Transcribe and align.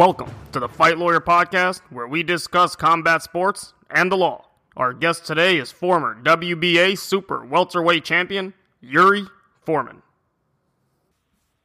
Welcome 0.00 0.30
to 0.52 0.60
the 0.60 0.66
Fight 0.66 0.96
Lawyer 0.96 1.20
Podcast, 1.20 1.82
where 1.90 2.06
we 2.06 2.22
discuss 2.22 2.74
combat 2.74 3.22
sports 3.22 3.74
and 3.90 4.10
the 4.10 4.16
law. 4.16 4.46
Our 4.74 4.94
guest 4.94 5.26
today 5.26 5.58
is 5.58 5.70
former 5.70 6.16
WBA 6.22 6.96
Super 6.96 7.44
Welterweight 7.44 8.02
Champion, 8.02 8.54
Yuri 8.80 9.26
Foreman. 9.66 10.00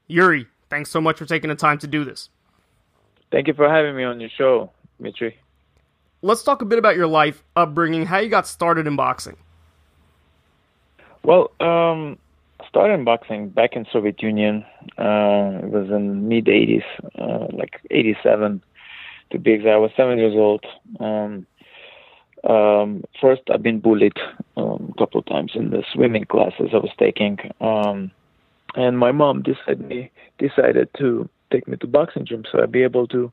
Yuri, 0.08 0.48
thanks 0.70 0.92
so 0.92 1.00
much 1.00 1.18
for 1.18 1.24
taking 1.24 1.48
the 1.48 1.56
time 1.56 1.78
to 1.78 1.88
do 1.88 2.04
this. 2.04 2.28
Thank 3.32 3.48
you 3.48 3.54
for 3.54 3.70
having 3.70 3.96
me 3.96 4.04
on 4.04 4.20
your 4.20 4.32
show, 4.38 4.70
Mitri. 5.02 5.36
Let's 6.22 6.44
talk 6.44 6.62
a 6.62 6.66
bit 6.66 6.78
about 6.78 6.98
your 6.98 7.08
life, 7.08 7.42
upbringing, 7.56 8.06
how 8.06 8.18
you 8.18 8.28
got 8.28 8.48
started 8.48 8.86
in 8.86 8.98
boxing. 8.98 9.38
Well, 11.24 11.52
um, 11.62 12.18
started 12.76 13.06
boxing 13.06 13.48
back 13.48 13.78
in 13.78 13.86
Soviet 13.90 14.22
Union. 14.22 14.66
Uh, 14.98 15.64
it 15.64 15.72
was 15.72 15.90
in 15.90 16.28
mid 16.28 16.48
'80s, 16.48 16.84
uh, 17.18 17.48
like 17.54 17.80
'87 17.90 18.62
to 19.32 19.40
be 19.40 19.54
exact. 19.54 19.76
I 19.76 19.78
was 19.78 19.92
seven 19.96 20.18
years 20.18 20.34
old. 20.36 20.66
Um, 21.00 21.48
um, 22.44 23.06
first, 23.22 23.44
I've 23.50 23.64
been 23.64 23.80
bullied 23.80 24.18
um, 24.58 24.94
a 24.94 25.00
couple 25.00 25.22
of 25.22 25.26
times 25.26 25.54
in 25.56 25.70
the 25.70 25.86
swimming 25.94 26.26
classes 26.26 26.72
I 26.74 26.78
was 26.78 26.92
taking, 27.00 27.38
um, 27.62 28.12
and 28.76 29.00
my 29.00 29.14
mom 29.14 29.42
decided 29.42 30.10
decided 30.38 30.90
to 30.98 31.30
take 31.54 31.70
me 31.70 31.78
to 31.78 31.88
boxing 31.88 32.26
gym 32.26 32.44
so 32.52 32.62
I'd 32.62 32.74
be 32.74 32.84
able 32.84 33.08
to 33.08 33.32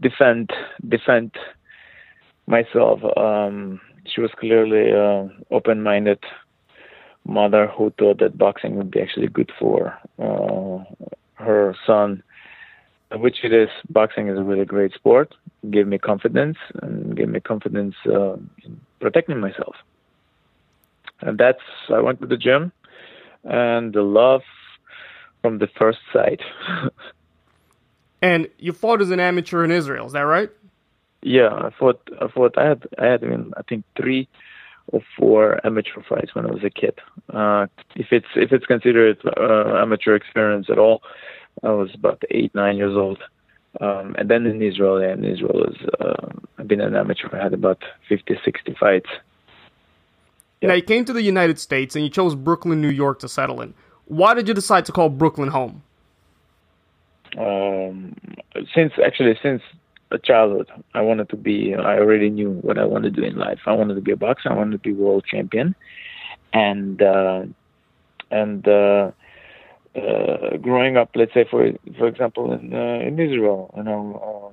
defend 0.00 0.52
defend 0.88 1.32
myself. 2.46 3.00
Um, 3.18 3.78
she 4.06 4.22
was 4.22 4.30
clearly 4.40 4.90
uh, 4.90 5.28
open-minded 5.54 6.20
mother 7.26 7.66
who 7.66 7.92
thought 7.98 8.18
that 8.18 8.36
boxing 8.38 8.76
would 8.76 8.90
be 8.90 9.00
actually 9.00 9.28
good 9.28 9.50
for 9.58 9.98
uh, 10.18 10.84
her 11.34 11.74
son, 11.86 12.22
which 13.12 13.44
it 13.44 13.52
is. 13.52 13.68
Boxing 13.88 14.28
is 14.28 14.38
a 14.38 14.42
really 14.42 14.64
great 14.64 14.92
sport. 14.92 15.34
It 15.62 15.70
gave 15.70 15.86
me 15.86 15.98
confidence 15.98 16.58
and 16.82 17.16
gave 17.16 17.28
me 17.28 17.40
confidence 17.40 17.94
uh, 18.06 18.34
in 18.64 18.80
protecting 19.00 19.40
myself. 19.40 19.76
And 21.20 21.38
that's 21.38 21.62
I 21.88 22.00
went 22.00 22.20
to 22.20 22.26
the 22.26 22.36
gym, 22.36 22.72
and 23.44 23.92
the 23.92 24.02
love 24.02 24.42
from 25.40 25.58
the 25.58 25.68
first 25.78 25.98
sight. 26.12 26.40
and 28.22 28.48
you 28.58 28.72
fought 28.72 29.00
as 29.00 29.10
an 29.10 29.20
amateur 29.20 29.64
in 29.64 29.70
Israel, 29.70 30.06
is 30.06 30.12
that 30.12 30.22
right? 30.22 30.50
Yeah, 31.22 31.48
I 31.48 31.70
fought. 31.78 32.06
I 32.20 32.28
fought. 32.28 32.58
I 32.58 32.68
had. 32.68 32.86
I 32.98 33.06
had. 33.06 33.24
I, 33.24 33.28
mean, 33.28 33.52
I 33.56 33.62
think 33.62 33.84
three 33.96 34.28
or 34.88 35.00
four 35.18 35.64
amateur 35.66 36.02
fights 36.08 36.34
when 36.34 36.46
I 36.46 36.50
was 36.50 36.64
a 36.64 36.70
kid. 36.70 36.98
Uh, 37.32 37.66
if 37.96 38.08
it's 38.12 38.26
if 38.36 38.52
it's 38.52 38.66
considered 38.66 39.18
uh, 39.36 39.76
amateur 39.76 40.14
experience 40.14 40.66
at 40.70 40.78
all, 40.78 41.02
I 41.62 41.70
was 41.70 41.90
about 41.94 42.22
eight 42.30 42.54
nine 42.54 42.76
years 42.76 42.96
old. 42.96 43.18
Um, 43.80 44.14
and 44.16 44.30
then 44.30 44.46
in 44.46 44.62
Israel, 44.62 45.02
yeah, 45.02 45.14
in 45.14 45.24
Israel 45.24 45.64
is 45.64 45.76
uh, 46.00 46.28
I've 46.58 46.68
been 46.68 46.80
an 46.80 46.94
amateur. 46.94 47.28
I 47.32 47.42
had 47.42 47.52
about 47.52 47.82
50, 48.08 48.38
60 48.44 48.76
fights. 48.78 49.10
Yeah. 50.60 50.68
Now 50.68 50.74
you 50.74 50.82
came 50.82 51.04
to 51.06 51.12
the 51.12 51.22
United 51.22 51.58
States 51.58 51.96
and 51.96 52.04
you 52.04 52.10
chose 52.10 52.34
Brooklyn, 52.34 52.80
New 52.80 52.88
York 52.88 53.18
to 53.20 53.28
settle 53.28 53.60
in. 53.60 53.74
Why 54.06 54.34
did 54.34 54.46
you 54.46 54.54
decide 54.54 54.84
to 54.86 54.92
call 54.92 55.08
Brooklyn 55.08 55.48
home? 55.48 55.82
Um, 57.36 58.14
since 58.74 58.92
actually 59.04 59.36
since 59.42 59.60
childhood. 60.22 60.68
I 60.94 61.00
wanted 61.00 61.28
to 61.30 61.36
be. 61.36 61.74
I 61.74 61.98
already 61.98 62.30
knew 62.30 62.50
what 62.62 62.78
I 62.78 62.84
wanted 62.84 63.14
to 63.14 63.20
do 63.20 63.26
in 63.26 63.36
life. 63.36 63.60
I 63.66 63.72
wanted 63.72 63.94
to 63.94 64.00
be 64.00 64.12
a 64.12 64.16
boxer. 64.16 64.50
I 64.50 64.56
wanted 64.56 64.72
to 64.72 64.78
be 64.78 64.92
world 64.92 65.24
champion, 65.30 65.74
and 66.52 67.02
uh, 67.02 67.42
and 68.30 68.66
uh, 68.68 69.10
uh, 69.96 70.56
growing 70.60 70.96
up, 70.96 71.10
let's 71.14 71.34
say 71.34 71.44
for 71.50 71.70
for 71.98 72.06
example 72.06 72.52
in 72.52 72.72
uh, 72.74 73.00
in 73.06 73.18
Israel, 73.18 73.72
you 73.76 73.82
know, 73.82 74.52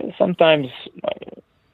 uh, 0.00 0.06
sometimes 0.18 0.68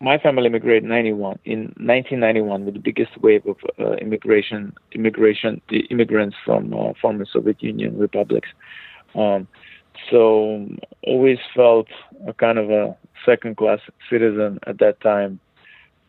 my 0.00 0.18
family 0.18 0.46
immigrated 0.46 0.82
in 0.82 0.88
91 0.88 1.38
in 1.44 1.60
1991 1.78 2.64
with 2.64 2.74
the 2.74 2.80
biggest 2.80 3.16
wave 3.22 3.46
of 3.46 3.56
uh, 3.78 3.92
immigration 3.94 4.74
immigration 4.92 5.60
immigrants 5.90 6.36
from 6.44 6.74
uh, 6.74 6.92
former 7.00 7.24
Soviet 7.32 7.62
Union 7.62 7.96
republics. 7.96 8.48
Um, 9.14 9.46
so 10.10 10.66
always 11.04 11.38
felt 11.54 11.88
a 12.26 12.32
kind 12.32 12.58
of 12.58 12.70
a 12.70 12.96
second 13.24 13.56
class 13.56 13.80
citizen 14.10 14.58
at 14.66 14.78
that 14.78 15.00
time. 15.00 15.40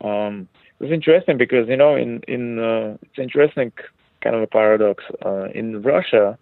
Um, 0.00 0.48
it 0.78 0.84
was 0.84 0.92
interesting 0.92 1.38
because 1.38 1.68
you 1.68 1.76
know 1.76 1.94
in 1.94 2.20
in 2.28 2.58
uh, 2.58 2.96
it's 3.02 3.18
interesting 3.18 3.72
kind 4.20 4.34
of 4.34 4.42
a 4.42 4.46
paradox 4.46 5.04
uh, 5.24 5.48
in 5.54 5.82
Russia. 5.82 6.38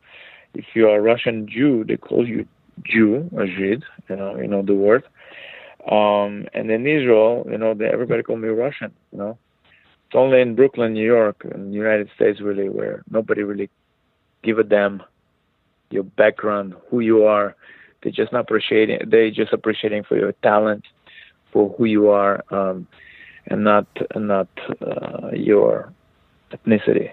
If 0.55 0.65
you 0.75 0.89
are 0.89 0.99
a 0.99 1.03
Russian 1.03 1.49
Jew, 1.49 1.85
they 1.85 1.97
call 1.97 2.27
you 2.27 2.47
Jew 2.85 3.29
or 3.33 3.47
Jid, 3.47 3.83
you 4.09 4.17
know, 4.17 4.37
you 4.37 4.47
know 4.47 4.63
the 4.63 4.75
word. 4.75 5.05
Um, 5.91 6.47
and 6.55 6.71
in 6.71 6.87
Israel, 6.87 7.47
you 7.51 7.59
know, 7.59 7.75
they, 7.75 7.87
everybody 7.87 8.23
call 8.23 8.37
me 8.37 8.49
Russian. 8.49 8.93
You 9.13 9.19
know, 9.19 9.39
it's 10.07 10.15
only 10.15 10.41
in 10.41 10.55
Brooklyn, 10.55 10.93
New 10.93 11.05
York, 11.05 11.45
in 11.55 11.71
the 11.71 11.77
United 11.77 12.09
States, 12.15 12.41
really, 12.41 12.69
where 12.69 13.03
nobody 13.11 13.43
really 13.43 13.69
give 14.43 14.59
a 14.59 14.65
damn 14.65 15.03
your 15.93 16.03
background, 16.05 16.75
who 16.89 17.01
you 17.01 17.25
are. 17.25 17.55
They 18.03 18.11
just 18.11 18.33
not 18.33 18.41
appreciating. 18.43 19.01
They 19.07 19.31
just 19.31 19.53
appreciating 19.53 20.05
for 20.05 20.17
your 20.17 20.33
talent, 20.43 20.85
for 21.53 21.75
who 21.77 21.85
you 21.85 22.11
are, 22.11 22.43
um, 22.51 22.87
and 23.47 23.65
not 23.65 23.87
not 24.17 24.49
uh, 24.81 25.31
your 25.33 25.93
ethnicity. 26.51 27.13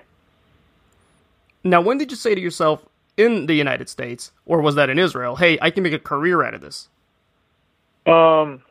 Now, 1.64 1.82
when 1.82 1.98
did 1.98 2.10
you 2.10 2.18
say 2.18 2.34
to 2.34 2.42
yourself 2.42 2.86
in 3.18 3.46
the 3.46 3.54
United 3.54 3.90
States, 3.90 4.32
or 4.46 4.62
was 4.62 4.76
that 4.76 4.90
in 4.90 4.98
Israel? 4.98 5.36
Hey, 5.36 5.60
I 5.62 5.70
can 5.72 5.84
make 5.84 5.94
a 5.94 6.00
career 6.00 6.44
out 6.44 6.54
of 6.54 6.62
this. 6.62 6.88
Um, 8.06 8.62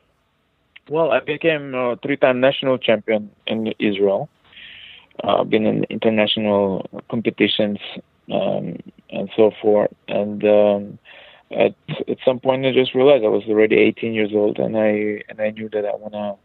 well, 0.88 1.12
I 1.12 1.20
became 1.20 1.74
a 1.74 1.96
three-time 1.96 2.40
national 2.40 2.78
champion 2.78 3.30
in 3.46 3.74
Israel. 3.78 4.28
I've 5.22 5.40
uh, 5.40 5.44
been 5.44 5.66
in 5.66 5.84
international 5.84 6.88
competitions 7.10 7.78
um, 8.32 8.78
and 9.10 9.30
so 9.36 9.50
forth. 9.62 9.92
And 10.08 10.44
um, 10.44 10.98
at 11.50 11.74
at 12.08 12.18
some 12.24 12.40
point, 12.40 12.66
I 12.66 12.72
just 12.72 12.94
realized 12.94 13.24
I 13.24 13.28
was 13.28 13.44
already 13.48 13.76
18 13.76 14.12
years 14.12 14.30
old, 14.34 14.58
and 14.58 14.76
I 14.76 15.22
and 15.28 15.40
I 15.40 15.50
knew 15.50 15.68
that 15.70 15.84
I 15.84 15.94
wanna 15.94 16.36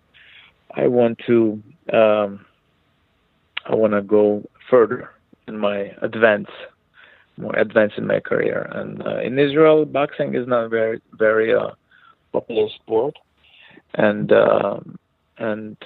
I 0.71 0.87
want 0.87 1.19
to 1.27 1.61
um, 1.91 2.45
I 3.65 3.75
wanna 3.75 4.01
go 4.01 4.43
further 4.69 5.09
in 5.47 5.57
my 5.57 5.93
advance 6.01 6.49
more 7.37 7.55
advance 7.55 7.93
in 7.97 8.05
my 8.05 8.19
career. 8.19 8.69
And 8.71 9.05
uh, 9.05 9.19
in 9.19 9.39
Israel, 9.39 9.85
boxing 9.85 10.35
is 10.35 10.47
not 10.47 10.69
very 10.69 11.01
very 11.13 11.53
uh, 11.53 11.71
popular 12.31 12.69
sport, 12.69 13.15
and 13.95 14.31
uh, 14.31 14.79
and 15.37 15.77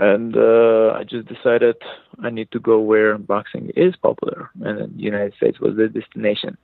and 0.00 0.34
uh, 0.34 0.94
I 0.96 1.04
just 1.04 1.28
decided 1.28 1.76
I 2.22 2.30
need 2.30 2.50
to 2.52 2.58
go 2.58 2.80
where 2.80 3.18
boxing 3.18 3.70
is 3.76 3.94
popular, 3.96 4.50
and 4.62 4.96
the 4.96 5.02
United 5.02 5.34
States 5.34 5.60
was 5.60 5.76
the 5.76 5.88
destination. 5.88 6.56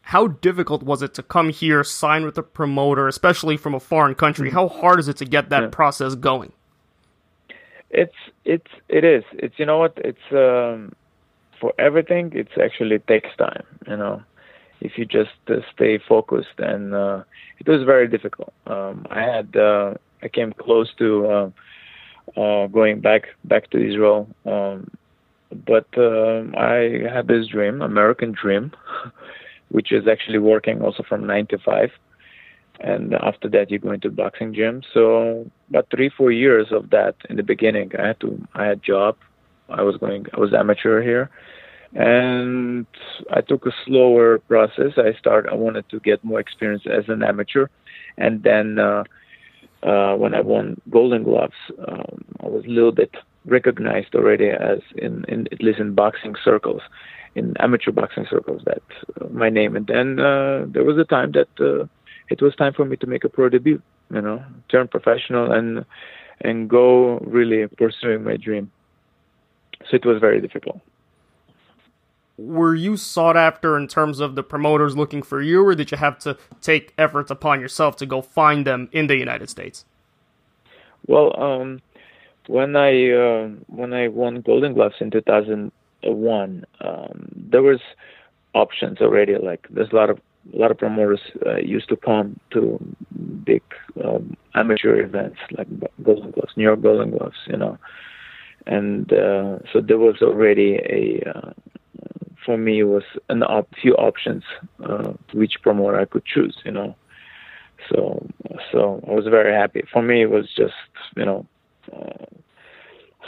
How 0.00 0.28
difficult 0.28 0.82
was 0.82 1.02
it 1.02 1.12
to 1.14 1.22
come 1.22 1.50
here, 1.50 1.84
sign 1.84 2.24
with 2.24 2.38
a 2.38 2.42
promoter, 2.42 3.08
especially 3.08 3.58
from 3.58 3.74
a 3.74 3.80
foreign 3.80 4.14
country? 4.14 4.48
Mm-hmm. 4.48 4.56
How 4.56 4.68
hard 4.68 5.00
is 5.00 5.08
it 5.08 5.18
to 5.18 5.26
get 5.26 5.50
that 5.50 5.62
yeah. 5.62 5.68
process 5.68 6.14
going? 6.14 6.52
It's 7.90 8.16
it's 8.46 8.72
it 8.88 9.04
is. 9.04 9.24
It's 9.34 9.58
you 9.58 9.66
know 9.66 9.78
what? 9.78 9.92
It's 9.98 10.26
um, 10.32 10.92
for 11.60 11.74
everything. 11.78 12.32
It's 12.34 12.56
actually 12.60 13.00
takes 13.00 13.28
time. 13.36 13.64
You 13.86 13.98
know, 13.98 14.22
if 14.80 14.96
you 14.96 15.04
just 15.04 15.38
uh, 15.48 15.56
stay 15.74 15.98
focused, 15.98 16.58
and 16.58 16.94
uh, 16.94 17.24
it 17.58 17.68
was 17.68 17.82
very 17.82 18.08
difficult. 18.08 18.54
Um, 18.66 19.06
I 19.10 19.20
had 19.20 19.54
uh, 19.54 19.94
I 20.22 20.28
came 20.28 20.54
close 20.54 20.90
to 20.98 21.52
uh, 22.36 22.66
going 22.66 23.00
back 23.00 23.28
back 23.44 23.70
to 23.70 23.78
Israel. 23.78 24.28
Um, 24.46 24.90
but 25.66 25.86
um, 25.98 26.54
I 26.56 27.02
had 27.12 27.28
this 27.28 27.48
dream, 27.48 27.82
American 27.82 28.32
dream, 28.32 28.72
which 29.68 29.92
is 29.92 30.08
actually 30.08 30.38
working 30.38 30.82
also 30.82 31.02
from 31.02 31.26
nine 31.26 31.46
to 31.48 31.58
five. 31.58 31.90
And 32.80 33.14
after 33.14 33.48
that, 33.50 33.70
you 33.70 33.78
go 33.78 33.92
into 33.92 34.10
boxing 34.10 34.54
gym. 34.54 34.82
So 34.92 35.48
about 35.68 35.88
three, 35.90 36.08
four 36.08 36.32
years 36.32 36.68
of 36.72 36.90
that 36.90 37.14
in 37.28 37.36
the 37.36 37.42
beginning, 37.42 37.92
I 37.98 38.08
had 38.08 38.20
to, 38.20 38.48
I 38.54 38.64
had 38.64 38.82
job. 38.82 39.16
I 39.68 39.82
was 39.82 39.96
going, 39.96 40.26
I 40.34 40.40
was 40.40 40.52
amateur 40.52 41.00
here, 41.02 41.30
and 41.94 42.86
I 43.30 43.40
took 43.40 43.64
a 43.66 43.72
slower 43.86 44.38
process. 44.38 44.92
I 44.96 45.16
started, 45.18 45.50
I 45.50 45.54
wanted 45.54 45.88
to 45.90 46.00
get 46.00 46.22
more 46.24 46.40
experience 46.40 46.82
as 46.86 47.04
an 47.08 47.22
amateur, 47.22 47.68
and 48.18 48.42
then 48.42 48.78
uh, 48.78 49.04
uh, 49.82 50.14
when 50.14 50.34
I 50.34 50.40
won 50.40 50.80
Golden 50.90 51.22
Gloves, 51.24 51.54
um, 51.88 52.24
I 52.40 52.46
was 52.46 52.64
a 52.64 52.68
little 52.68 52.92
bit 52.92 53.14
recognized 53.44 54.14
already 54.14 54.48
as 54.48 54.78
in, 54.96 55.24
in 55.28 55.48
at 55.52 55.62
least 55.62 55.80
in 55.80 55.94
boxing 55.94 56.34
circles, 56.44 56.82
in 57.34 57.54
amateur 57.58 57.90
boxing 57.90 58.26
circles, 58.30 58.62
that 58.64 58.82
uh, 59.20 59.28
my 59.30 59.50
name. 59.50 59.74
And 59.76 59.86
then 59.86 60.20
uh, 60.20 60.66
there 60.68 60.84
was 60.84 60.98
a 60.98 61.04
time 61.04 61.32
that 61.32 61.48
uh, 61.60 61.86
it 62.28 62.40
was 62.40 62.54
time 62.54 62.72
for 62.72 62.84
me 62.84 62.96
to 62.98 63.06
make 63.06 63.24
a 63.24 63.28
pro 63.28 63.48
debut. 63.48 63.82
You 64.12 64.20
know, 64.20 64.44
turn 64.68 64.88
professional 64.88 65.50
and 65.52 65.84
and 66.42 66.68
go 66.68 67.18
really 67.20 67.66
pursuing 67.66 68.24
my 68.24 68.36
dream. 68.36 68.70
So 69.90 69.96
it 69.96 70.04
was 70.04 70.20
very 70.20 70.40
difficult. 70.40 70.80
Were 72.42 72.74
you 72.74 72.96
sought 72.96 73.36
after 73.36 73.76
in 73.76 73.86
terms 73.86 74.20
of 74.20 74.34
the 74.34 74.42
promoters 74.42 74.96
looking 74.96 75.22
for 75.22 75.40
you, 75.40 75.64
or 75.64 75.74
did 75.74 75.90
you 75.90 75.96
have 75.98 76.18
to 76.20 76.36
take 76.60 76.92
efforts 76.98 77.30
upon 77.30 77.60
yourself 77.60 77.96
to 77.96 78.06
go 78.06 78.20
find 78.20 78.66
them 78.66 78.88
in 78.92 79.06
the 79.06 79.16
United 79.16 79.48
States? 79.48 79.84
Well, 81.06 81.40
um, 81.40 81.80
when 82.46 82.76
I 82.76 83.10
uh, 83.10 83.48
when 83.66 83.92
I 83.92 84.08
won 84.08 84.40
Golden 84.40 84.74
Gloves 84.74 84.96
in 85.00 85.10
2001, 85.10 86.66
um, 86.80 87.28
there 87.34 87.62
was 87.62 87.80
options 88.54 89.00
already. 89.00 89.36
Like 89.36 89.66
there's 89.70 89.92
a 89.92 89.96
lot 89.96 90.10
of 90.10 90.20
a 90.52 90.56
lot 90.56 90.70
of 90.70 90.78
promoters 90.78 91.20
uh, 91.46 91.56
used 91.56 91.88
to 91.88 91.96
come 91.96 92.38
to 92.50 92.78
big 93.44 93.62
um, 94.04 94.36
amateur 94.54 95.00
events 95.00 95.38
like 95.56 95.68
Golden 96.02 96.32
Gloves, 96.32 96.52
New 96.56 96.64
York 96.64 96.82
Golden 96.82 97.10
Gloves, 97.10 97.36
you 97.46 97.56
know, 97.56 97.78
and 98.66 99.12
uh, 99.12 99.58
so 99.72 99.80
there 99.80 99.98
was 99.98 100.20
already 100.22 100.74
a 100.74 101.22
uh, 101.28 101.52
for 102.44 102.56
me 102.56 102.80
it 102.80 102.84
was 102.84 103.04
a 103.28 103.34
op- 103.34 103.74
few 103.80 103.94
options 103.94 104.42
uh, 104.84 105.12
which 105.32 105.54
promoter 105.62 105.98
I 105.98 106.04
could 106.04 106.24
choose, 106.24 106.56
you 106.64 106.72
know. 106.72 106.94
So 107.88 108.26
so 108.70 109.04
I 109.08 109.12
was 109.12 109.26
very 109.26 109.52
happy. 109.52 109.82
For 109.92 110.02
me, 110.02 110.22
it 110.22 110.30
was 110.30 110.48
just 110.56 110.74
you 111.16 111.24
know. 111.24 111.46
Uh, 111.92 112.26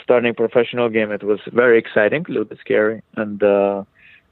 starting 0.03 0.35
professional 0.35 0.91
game 0.91 1.11
it 1.11 1.23
was 1.23 1.41
very 1.53 1.79
exciting 1.79 2.25
a 2.29 2.31
little 2.31 2.45
bit 2.45 2.59
scary 2.59 3.01
and 3.17 3.43
uh 3.43 3.83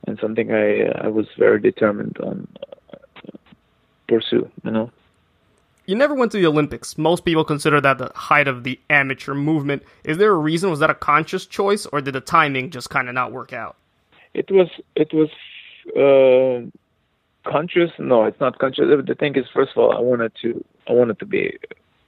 and 0.07 0.19
something 0.21 0.53
i 0.53 0.83
i 1.03 1.09
was 1.09 1.27
very 1.39 1.59
determined 1.59 2.15
on 2.23 2.47
uh, 2.93 3.37
pursue 4.07 4.47
you 4.65 4.71
know 4.71 4.91
you 5.87 5.97
never 5.97 6.15
went 6.15 6.31
to 6.33 6.39
the 6.39 6.47
Olympics. 6.47 6.97
Most 6.97 7.25
people 7.25 7.45
consider 7.45 7.81
that 7.81 7.99
the 7.99 8.13
height 8.15 8.47
of 8.47 8.63
the 8.63 8.79
amateur 8.89 9.35
movement. 9.35 9.83
Is 10.05 10.17
there 10.17 10.31
a 10.31 10.37
reason? 10.37 10.71
Was 10.71 10.79
that 10.79 10.91
a 10.91 10.95
conscious 10.95 11.45
choice, 11.45 11.87
or 11.87 12.01
did 12.01 12.15
the 12.15 12.21
timing 12.21 12.71
just 12.71 12.89
kind 12.89 13.09
of 13.09 13.15
not 13.15 13.33
work 13.33 13.53
out? 13.53 13.77
It 14.35 14.51
was. 14.51 14.69
It 14.97 15.13
was 15.13 15.29
uh, 15.97 16.69
conscious. 17.51 17.91
No, 17.99 18.25
it's 18.25 18.41
not 18.41 18.59
conscious. 18.59 18.85
The 19.07 19.15
thing 19.15 19.37
is, 19.37 19.47
first 19.53 19.73
of 19.77 19.79
all, 19.83 19.97
I 19.97 20.01
wanted 20.01 20.33
to. 20.43 20.65
I 20.89 20.93
wanted 20.93 21.19
to 21.21 21.27
be 21.27 21.59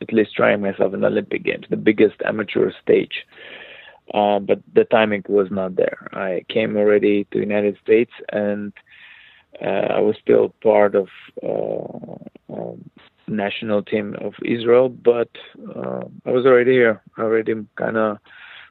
at 0.00 0.12
least 0.12 0.35
trying 0.35 0.61
myself 0.61 0.94
in 0.94 1.05
Olympic 1.05 1.44
Games, 1.44 1.67
the 1.71 1.76
biggest 1.76 2.17
amateur 2.25 2.71
stage. 2.82 3.25
Uh, 4.12 4.38
but 4.38 4.61
the 4.75 4.85
timing 4.85 5.25
was 5.29 5.49
not 5.50 5.76
there. 5.76 6.09
I 6.12 6.44
came 6.49 6.76
already 6.76 7.25
to 7.25 7.38
the 7.38 7.44
United 7.44 7.79
States, 7.82 8.12
and 8.31 8.73
uh, 9.62 9.87
I 9.97 10.00
was 10.00 10.17
still 10.20 10.55
part 10.62 10.94
of 10.94 11.09
uh, 11.43 12.53
um, 12.53 12.91
national 13.27 13.82
team 13.82 14.15
of 14.20 14.35
Israel, 14.44 14.88
but 14.91 15.31
uh, 15.75 16.05
I 16.27 16.31
was 16.31 16.44
already 16.44 16.73
here. 16.73 17.03
Already 17.19 17.55
kind 17.77 17.97
of, 17.97 18.19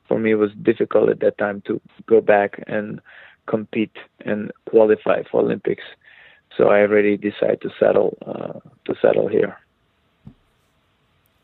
for 0.08 0.20
me, 0.20 0.32
it 0.32 0.36
was 0.36 0.52
difficult 0.62 1.10
at 1.10 1.20
that 1.22 1.40
time 1.40 1.62
to 1.66 1.82
go 2.06 2.22
back 2.22 2.64
and 2.68 3.02
compete 3.46 3.96
and 4.26 4.52
qualify 4.70 5.24
for 5.30 5.42
Olympics. 5.42 5.84
So 6.58 6.70
I 6.70 6.82
already 6.82 7.18
decided 7.18 7.62
to 7.62 7.70
settle 7.80 8.18
uh, 8.26 8.60
to 8.86 8.96
settle 9.02 9.28
here. 9.28 9.58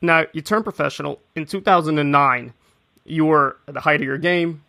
Now 0.02 0.26
you 0.34 0.42
turned 0.42 0.64
professional 0.64 1.20
in 1.36 1.46
2009. 1.46 2.54
You 3.06 3.26
were 3.26 3.58
at 3.68 3.74
the 3.74 3.80
height 3.80 4.02
of 4.02 4.06
your 4.06 4.18
game. 4.18 4.64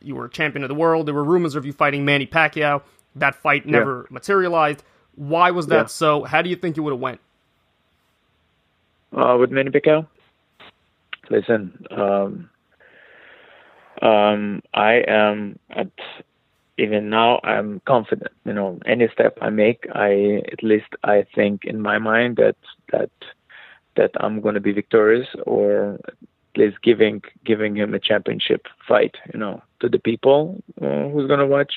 You 0.00 0.16
were 0.16 0.28
champion 0.28 0.64
of 0.64 0.68
the 0.68 0.74
world. 0.74 1.06
There 1.06 1.14
were 1.14 1.24
rumors 1.24 1.54
of 1.54 1.66
you 1.66 1.72
fighting 1.72 2.04
Manny 2.04 2.26
Pacquiao. 2.26 2.82
That 3.16 3.34
fight 3.34 3.66
never 3.66 4.06
yeah. 4.08 4.14
materialized. 4.14 4.82
Why 5.16 5.50
was 5.50 5.68
that 5.68 5.74
yeah. 5.74 5.86
so? 5.86 6.24
How 6.24 6.42
do 6.42 6.50
you 6.50 6.56
think 6.56 6.76
it 6.76 6.80
would 6.80 6.92
have 6.92 7.00
went? 7.00 7.20
uh, 9.16 9.36
with 9.38 9.50
Manny 9.50 9.70
Pacquiao. 9.70 10.06
Listen, 11.30 11.86
um, 11.90 12.50
um, 14.02 14.62
I 14.74 15.02
am 15.06 15.58
at 15.70 15.90
even 16.78 17.10
now. 17.10 17.40
I'm 17.44 17.80
confident. 17.86 18.32
You 18.44 18.52
know, 18.52 18.78
any 18.86 19.08
step 19.12 19.38
I 19.40 19.50
make, 19.50 19.86
I 19.94 20.42
at 20.52 20.62
least 20.62 20.88
I 21.04 21.24
think 21.34 21.64
in 21.64 21.80
my 21.80 21.98
mind 21.98 22.36
that 22.36 22.56
that 22.92 23.10
that 23.96 24.10
I'm 24.20 24.40
going 24.40 24.54
to 24.54 24.60
be 24.60 24.72
victorious, 24.72 25.28
or 25.46 25.98
at 26.06 26.56
least 26.56 26.82
giving 26.82 27.22
giving 27.44 27.76
him 27.76 27.94
a 27.94 28.00
championship 28.00 28.66
fight. 28.86 29.16
You 29.32 29.38
know, 29.38 29.62
to 29.80 29.88
the 29.88 29.98
people 29.98 30.62
uh, 30.80 31.08
who's 31.08 31.28
going 31.28 31.40
to 31.40 31.46
watch 31.46 31.74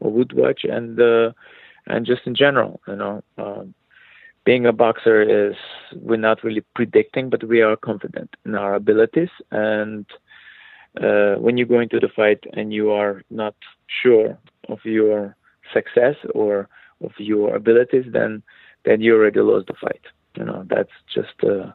or 0.00 0.10
would 0.12 0.32
watch, 0.32 0.64
and 0.64 1.00
uh, 1.00 1.32
and 1.86 2.06
just 2.06 2.26
in 2.26 2.34
general. 2.34 2.80
You 2.88 2.96
know. 2.96 3.24
Um, 3.38 3.74
being 4.44 4.64
a 4.64 4.72
boxer 4.72 5.20
is 5.20 5.56
we're 5.94 6.16
not 6.16 6.42
really 6.42 6.62
predicting, 6.74 7.28
but 7.28 7.44
we 7.44 7.60
are 7.60 7.76
confident 7.76 8.34
in 8.46 8.54
our 8.54 8.72
abilities. 8.76 9.28
And 9.50 10.06
uh, 11.02 11.34
when 11.34 11.58
you 11.58 11.66
go 11.66 11.80
into 11.80 12.00
the 12.00 12.08
fight 12.08 12.42
and 12.54 12.72
you 12.72 12.90
are 12.90 13.22
not 13.28 13.54
sure 14.02 14.38
of 14.68 14.78
your 14.84 15.36
success 15.72 16.16
or 16.34 16.68
of 17.02 17.12
your 17.18 17.54
abilities, 17.54 18.06
then 18.12 18.42
then 18.84 19.00
you 19.00 19.14
already 19.14 19.40
lost 19.40 19.66
the 19.66 19.74
fight. 19.74 20.02
You 20.36 20.44
know 20.44 20.64
that's 20.68 20.92
just 21.12 21.34
uh, 21.42 21.72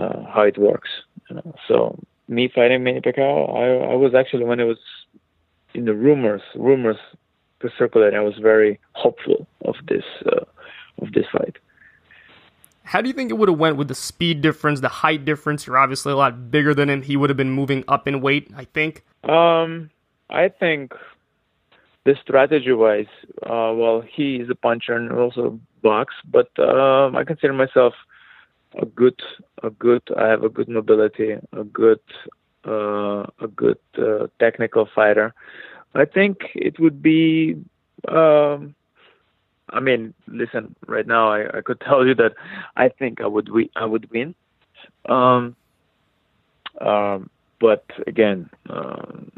uh, 0.00 0.24
how 0.32 0.42
it 0.42 0.58
works. 0.58 0.90
You 1.30 1.36
know, 1.36 1.54
so 1.68 1.98
me 2.28 2.50
fighting 2.54 2.82
Manny 2.82 3.00
Pacquiao, 3.00 3.54
I, 3.56 3.92
I 3.92 3.94
was 3.94 4.14
actually 4.14 4.44
when 4.44 4.60
it 4.60 4.64
was 4.64 4.78
in 5.74 5.84
the 5.84 5.94
rumors, 5.94 6.42
rumors 6.54 6.98
circulating, 7.78 8.18
I 8.18 8.22
was 8.22 8.34
very 8.38 8.80
hopeful 8.92 9.46
of 9.64 9.76
this 9.88 10.04
uh, 10.26 10.44
of 11.00 11.12
this 11.12 11.26
fight. 11.32 11.58
How 12.84 13.00
do 13.00 13.08
you 13.08 13.14
think 13.14 13.30
it 13.30 13.34
would 13.34 13.48
have 13.48 13.58
went 13.58 13.76
with 13.76 13.88
the 13.88 13.94
speed 13.94 14.42
difference, 14.42 14.80
the 14.80 14.88
height 14.88 15.24
difference? 15.24 15.66
You're 15.66 15.78
obviously 15.78 16.12
a 16.12 16.16
lot 16.16 16.50
bigger 16.50 16.74
than 16.74 16.90
him. 16.90 17.02
He 17.02 17.16
would 17.16 17.30
have 17.30 17.36
been 17.36 17.52
moving 17.52 17.84
up 17.86 18.08
in 18.08 18.20
weight, 18.20 18.50
I 18.56 18.64
think. 18.64 19.04
Um, 19.22 19.90
I 20.32 20.48
think 20.48 20.92
the 22.04 22.16
strategy 22.22 22.72
wise, 22.72 23.06
uh, 23.44 23.72
well, 23.76 24.02
he 24.02 24.36
is 24.36 24.50
a 24.50 24.54
puncher 24.56 24.94
and 24.94 25.12
also 25.12 25.60
box, 25.82 26.14
but 26.28 26.48
um, 26.58 27.16
I 27.16 27.24
consider 27.24 27.52
myself 27.52 27.94
a 28.80 28.86
good, 28.86 29.20
a 29.62 29.70
good. 29.70 30.02
I 30.16 30.26
have 30.28 30.42
a 30.42 30.48
good 30.48 30.68
mobility, 30.68 31.32
a 31.52 31.64
good, 31.64 32.00
uh, 32.66 33.24
a 33.40 33.48
good 33.54 33.78
uh, 33.98 34.26
technical 34.40 34.88
fighter. 34.94 35.34
I 35.94 36.06
think 36.06 36.38
it 36.54 36.80
would 36.80 37.02
be 37.02 37.56
um, 38.08 38.74
I 39.72 39.80
mean, 39.80 40.14
listen, 40.28 40.74
right 40.86 41.06
now 41.06 41.32
I, 41.32 41.58
I 41.58 41.60
could 41.62 41.80
tell 41.86 42.06
you 42.06 42.14
that 42.16 42.34
I 42.76 42.88
think 42.88 43.20
I 43.20 43.26
would 43.26 43.48
we 43.48 43.70
I 43.76 43.84
would 43.84 44.10
win. 44.10 44.34
Um, 45.08 45.56
um, 46.80 47.30
but 47.60 47.84
again, 48.06 48.50
um, 48.68 49.30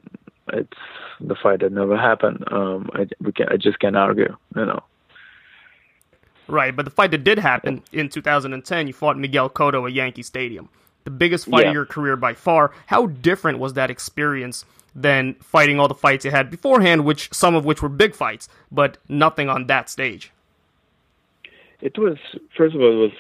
it's 0.54 0.78
the 1.20 1.34
fight 1.34 1.60
that 1.60 1.72
never 1.72 1.96
happened. 1.96 2.44
Um, 2.50 2.90
I 2.94 3.06
we 3.20 3.32
can 3.32 3.48
I 3.48 3.56
just 3.56 3.78
can't 3.78 3.96
argue, 3.96 4.36
you 4.56 4.64
know. 4.64 4.82
Right, 6.46 6.74
but 6.76 6.84
the 6.84 6.90
fight 6.90 7.10
that 7.12 7.24
did 7.24 7.38
happen 7.38 7.82
in 7.90 8.10
2010, 8.10 8.86
you 8.86 8.92
fought 8.92 9.18
Miguel 9.18 9.48
Cotto 9.48 9.86
at 9.86 9.94
Yankee 9.94 10.22
Stadium, 10.22 10.68
the 11.04 11.10
biggest 11.10 11.46
fight 11.46 11.62
yeah. 11.62 11.68
of 11.68 11.74
your 11.74 11.86
career 11.86 12.16
by 12.16 12.34
far. 12.34 12.72
How 12.86 13.06
different 13.06 13.58
was 13.58 13.72
that 13.74 13.90
experience 13.90 14.66
than 14.94 15.34
fighting 15.34 15.80
all 15.80 15.88
the 15.88 15.94
fights 15.94 16.24
you 16.24 16.30
had 16.30 16.50
beforehand, 16.50 17.04
which 17.04 17.32
some 17.32 17.54
of 17.54 17.64
which 17.64 17.82
were 17.82 17.88
big 17.88 18.14
fights, 18.14 18.48
but 18.70 18.98
nothing 19.08 19.48
on 19.48 19.66
that 19.66 19.88
stage. 19.90 20.30
It 21.80 21.98
was 21.98 22.18
first 22.56 22.74
of 22.74 22.80
all, 22.80 22.92
it 22.92 22.96
was 22.96 23.12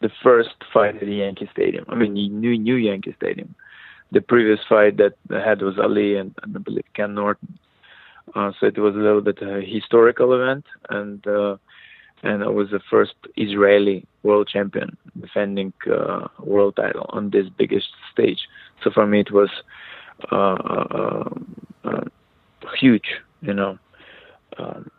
the 0.00 0.10
first 0.22 0.54
fight 0.72 0.94
at 0.94 1.00
the 1.00 1.14
Yankee 1.14 1.48
Stadium. 1.52 1.84
I 1.88 1.94
mean, 1.94 2.14
new 2.14 2.56
new 2.56 2.76
Yankee 2.76 3.14
Stadium. 3.16 3.54
The 4.12 4.20
previous 4.20 4.60
fight 4.68 4.96
that 4.98 5.14
I 5.30 5.40
had 5.46 5.62
was 5.62 5.78
Ali 5.78 6.16
and, 6.16 6.34
and 6.42 6.56
I 6.56 6.60
believe 6.60 6.84
Ken 6.94 7.14
Norton. 7.14 7.58
Uh, 8.34 8.52
so 8.58 8.66
it 8.66 8.78
was 8.78 8.94
a 8.94 8.98
little 8.98 9.20
bit 9.20 9.40
a 9.40 9.60
historical 9.60 10.32
event, 10.32 10.64
and 10.90 11.24
uh, 11.26 11.56
and 12.22 12.42
I 12.42 12.48
was 12.48 12.70
the 12.70 12.80
first 12.90 13.14
Israeli 13.36 14.06
world 14.22 14.48
champion 14.52 14.96
defending 15.20 15.72
uh, 15.90 16.28
world 16.40 16.76
title 16.76 17.06
on 17.10 17.30
this 17.30 17.46
biggest 17.56 17.88
stage. 18.12 18.48
So 18.82 18.90
for 18.90 19.06
me, 19.06 19.20
it 19.20 19.30
was 19.30 19.50
uh, 20.32 20.34
uh, 20.34 21.30
uh, 21.84 22.04
huge, 22.78 23.08
you 23.42 23.54
know. 23.54 23.78
Um, 24.58 24.90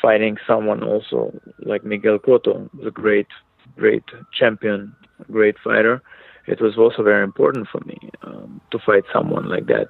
fighting 0.00 0.36
someone 0.46 0.82
also 0.82 1.32
like 1.60 1.84
Miguel 1.84 2.18
Cotto, 2.18 2.68
the 2.82 2.90
great, 2.90 3.28
great 3.76 4.02
champion, 4.36 4.94
great 5.30 5.56
fighter. 5.62 6.02
It 6.46 6.60
was 6.60 6.76
also 6.76 7.02
very 7.02 7.22
important 7.22 7.68
for 7.70 7.80
me 7.84 7.98
um, 8.22 8.60
to 8.70 8.78
fight 8.78 9.04
someone 9.12 9.48
like 9.48 9.66
that. 9.66 9.88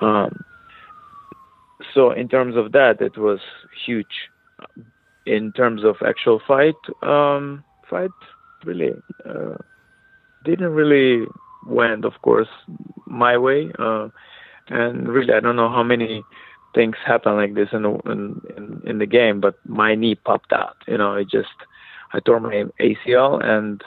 Um, 0.00 0.44
so 1.94 2.10
in 2.10 2.28
terms 2.28 2.56
of 2.56 2.72
that, 2.72 3.00
it 3.00 3.16
was 3.16 3.40
huge. 3.86 4.30
In 5.26 5.52
terms 5.52 5.84
of 5.84 5.96
actual 6.06 6.40
fight, 6.46 6.74
um, 7.02 7.64
fight 7.88 8.10
really 8.64 8.92
uh, 9.24 9.56
didn't 10.44 10.72
really 10.72 11.26
went, 11.66 12.04
of 12.04 12.12
course, 12.22 12.48
my 13.06 13.36
way. 13.38 13.72
Uh, 13.78 14.08
and 14.68 15.08
really, 15.08 15.32
I 15.32 15.40
don't 15.40 15.56
know 15.56 15.68
how 15.68 15.82
many 15.82 16.24
things 16.74 16.96
happen 17.06 17.36
like 17.36 17.54
this 17.54 17.68
in 17.72 17.82
the 17.82 17.90
in, 18.06 18.82
in, 18.86 18.98
the 18.98 19.06
game, 19.06 19.40
but 19.40 19.54
my 19.66 19.94
knee 19.94 20.14
popped 20.14 20.52
out. 20.52 20.76
You 20.88 20.98
know, 20.98 21.14
it 21.14 21.28
just 21.30 21.48
I 22.12 22.20
tore 22.20 22.40
my 22.40 22.64
ACL, 22.80 23.42
and 23.44 23.82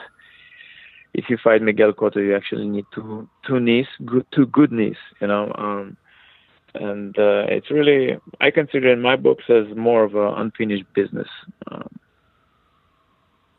if 1.14 1.28
you 1.28 1.38
fight 1.42 1.62
Miguel 1.62 1.92
Cotto, 1.92 2.16
you 2.16 2.36
actually 2.36 2.68
need 2.68 2.84
two 2.94 3.28
two 3.46 3.60
knees, 3.60 3.86
good 4.04 4.26
two 4.34 4.46
good 4.46 4.72
knees. 4.72 4.96
You 5.20 5.28
know, 5.28 5.52
um, 5.56 5.96
and 6.74 7.18
uh, 7.18 7.44
it's 7.48 7.70
really 7.70 8.18
I 8.40 8.50
consider 8.50 8.92
in 8.92 9.00
my 9.00 9.16
books 9.16 9.44
as 9.48 9.64
more 9.76 10.04
of 10.04 10.14
an 10.14 10.34
unfinished 10.36 10.84
business 10.94 11.28
um, 11.70 11.88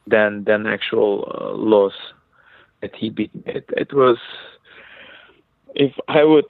than 0.08 0.44
than 0.46 0.68
actual 0.68 1.32
uh, 1.40 1.56
loss 1.56 1.94
that 2.82 2.96
he 2.96 3.10
beat. 3.10 3.32
It, 3.46 3.66
it 3.76 3.94
was 3.94 4.18
if 5.76 5.94
I 6.08 6.24
would 6.24 6.50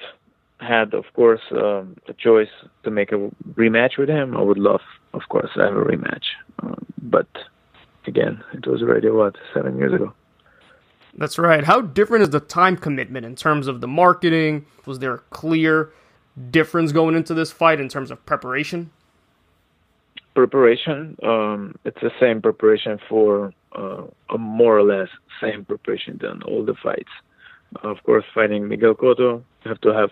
had 0.60 0.94
of 0.94 1.06
course 1.14 1.42
um, 1.52 1.96
a 2.08 2.14
choice 2.14 2.50
to 2.84 2.92
make 2.92 3.12
a 3.12 3.30
rematch 3.54 3.98
with 3.98 4.10
him, 4.10 4.36
I 4.36 4.42
would 4.42 4.60
love 4.60 4.82
of 5.14 5.22
course 5.30 5.50
to 5.56 5.62
have 5.62 5.76
a 5.76 5.84
rematch, 5.84 6.26
um, 6.62 6.86
but 7.02 7.28
again 8.06 8.44
it 8.54 8.68
was 8.68 8.82
already 8.82 9.10
what 9.10 9.36
seven 9.54 9.78
years 9.78 9.94
ago. 9.94 10.14
That's 11.20 11.38
right. 11.38 11.66
How 11.66 11.82
different 11.82 12.24
is 12.24 12.30
the 12.30 12.40
time 12.40 12.78
commitment 12.78 13.26
in 13.26 13.36
terms 13.36 13.68
of 13.68 13.82
the 13.82 13.90
marketing? 13.90 14.66
Was 14.86 15.00
there 15.00 15.16
a 15.16 15.20
clear 15.32 15.92
difference 16.50 16.94
going 16.94 17.14
into 17.14 17.34
this 17.34 17.52
fight 17.52 17.82
in 17.82 17.90
terms 17.90 18.10
of 18.10 18.26
preparation? 18.26 18.90
Preparation, 20.34 21.18
um, 21.22 21.76
it's 21.84 22.00
the 22.02 22.12
same 22.22 22.42
preparation 22.42 23.00
for 23.10 23.54
uh, 23.76 24.04
a 24.30 24.38
more 24.38 24.78
or 24.78 24.84
less 24.84 25.10
same 25.42 25.66
preparation 25.66 26.18
than 26.22 26.42
all 26.44 26.64
the 26.64 26.76
fights. 26.82 27.12
Of 27.84 28.02
course, 28.04 28.24
fighting 28.34 28.70
Miguel 28.70 28.96
Cotto, 28.96 29.44
you 29.66 29.70
have 29.70 29.82
to 29.82 29.90
have 29.90 30.12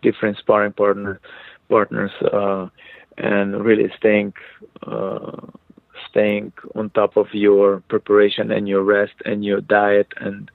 different 0.00 0.38
sparring 0.38 0.74
partner 0.74 1.20
partners 1.68 2.12
uh, 2.32 2.68
and 3.18 3.64
really 3.64 3.90
staying 3.98 4.32
uh, 4.86 5.48
staying 6.16 6.52
on 6.74 6.88
top 6.90 7.16
of 7.16 7.26
your 7.32 7.82
preparation 7.88 8.50
and 8.50 8.66
your 8.66 8.82
rest 8.82 9.12
and 9.26 9.44
your 9.44 9.60
diet 9.60 10.08
and 10.16 10.50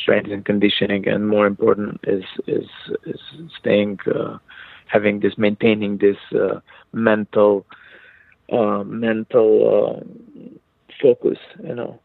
strength 0.00 0.30
and 0.30 0.44
conditioning, 0.44 1.08
and 1.08 1.28
more 1.28 1.46
important 1.46 2.00
is 2.04 2.24
is 2.46 2.68
is 3.06 3.20
staying, 3.58 3.98
uh, 4.14 4.38
having 4.86 5.20
this, 5.20 5.38
maintaining 5.38 5.96
this 5.98 6.18
uh, 6.34 6.60
mental 6.92 7.64
uh, 8.52 8.84
mental 8.84 9.50
uh, 9.72 10.04
focus. 11.00 11.38
You 11.62 11.74
know. 11.74 12.00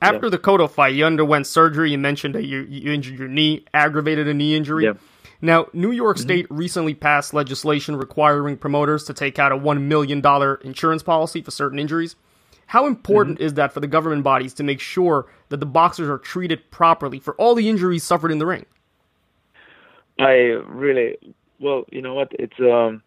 After 0.00 0.26
yeah. 0.26 0.30
the 0.30 0.38
Cotto 0.38 0.70
fight, 0.70 0.94
you 0.94 1.04
underwent 1.04 1.46
surgery. 1.46 1.90
You 1.90 1.98
mentioned 1.98 2.34
that 2.36 2.44
you, 2.44 2.60
you 2.62 2.92
injured 2.92 3.18
your 3.18 3.28
knee, 3.28 3.64
aggravated 3.74 4.28
a 4.28 4.34
knee 4.34 4.56
injury. 4.56 4.84
Yeah. 4.84 4.92
Now, 5.40 5.66
New 5.72 5.92
York 5.92 6.16
mm-hmm. 6.16 6.22
State 6.22 6.46
recently 6.50 6.94
passed 6.94 7.32
legislation 7.32 7.96
requiring 7.96 8.56
promoters 8.56 9.04
to 9.04 9.14
take 9.14 9.38
out 9.38 9.52
a 9.52 9.56
$1 9.56 9.82
million 9.82 10.22
insurance 10.64 11.02
policy 11.02 11.42
for 11.42 11.50
certain 11.50 11.78
injuries. 11.78 12.16
How 12.66 12.86
important 12.86 13.38
mm-hmm. 13.38 13.46
is 13.46 13.54
that 13.54 13.72
for 13.72 13.80
the 13.80 13.86
government 13.86 14.24
bodies 14.24 14.52
to 14.54 14.64
make 14.64 14.80
sure 14.80 15.26
that 15.48 15.58
the 15.58 15.66
boxers 15.66 16.08
are 16.08 16.18
treated 16.18 16.70
properly 16.70 17.20
for 17.20 17.34
all 17.34 17.54
the 17.54 17.68
injuries 17.68 18.04
suffered 18.04 18.30
in 18.30 18.38
the 18.38 18.46
ring? 18.46 18.66
I 20.18 20.32
really, 20.66 21.16
well, 21.60 21.84
you 21.90 22.02
know 22.02 22.14
what? 22.14 22.32
It's 22.32 22.58
um, 22.60 23.02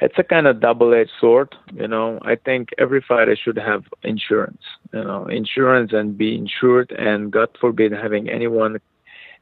it's 0.00 0.18
a 0.18 0.24
kind 0.24 0.48
of 0.48 0.58
double-edged 0.58 1.12
sword. 1.20 1.54
You 1.72 1.86
know, 1.86 2.18
I 2.22 2.34
think 2.34 2.70
every 2.76 3.00
fighter 3.00 3.36
should 3.36 3.56
have 3.56 3.84
insurance. 4.02 4.62
You 4.92 5.04
know, 5.04 5.26
insurance 5.26 5.92
and 5.92 6.18
be 6.18 6.34
insured, 6.34 6.90
and 6.90 7.30
God 7.30 7.48
forbid 7.60 7.92
having 7.92 8.28
anyone 8.28 8.80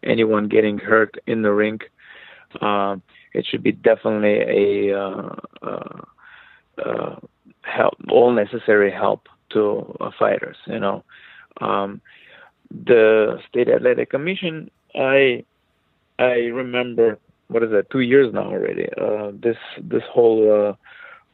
anyone 0.04 0.48
getting 0.48 0.78
hurt 0.78 1.16
in 1.26 1.42
the 1.42 1.52
ring. 1.52 1.80
Uh, 2.60 2.96
it 3.32 3.46
should 3.46 3.62
be 3.62 3.72
definitely 3.72 4.90
a 4.90 4.98
uh, 4.98 5.34
uh, 5.62 6.00
uh, 6.84 7.16
help, 7.62 7.94
all 8.10 8.32
necessary 8.32 8.90
help 8.90 9.28
to 9.50 9.96
uh, 10.00 10.10
fighters. 10.18 10.56
You 10.66 10.80
know, 10.80 11.04
um, 11.60 12.00
the 12.70 13.38
state 13.48 13.68
athletic 13.68 14.10
commission. 14.10 14.70
I 14.94 15.44
I 16.18 16.50
remember 16.52 17.18
what 17.48 17.62
is 17.62 17.70
that? 17.70 17.90
Two 17.90 18.00
years 18.00 18.32
now 18.32 18.50
already. 18.50 18.88
This 19.40 19.56
this 19.80 20.02
whole 20.10 20.76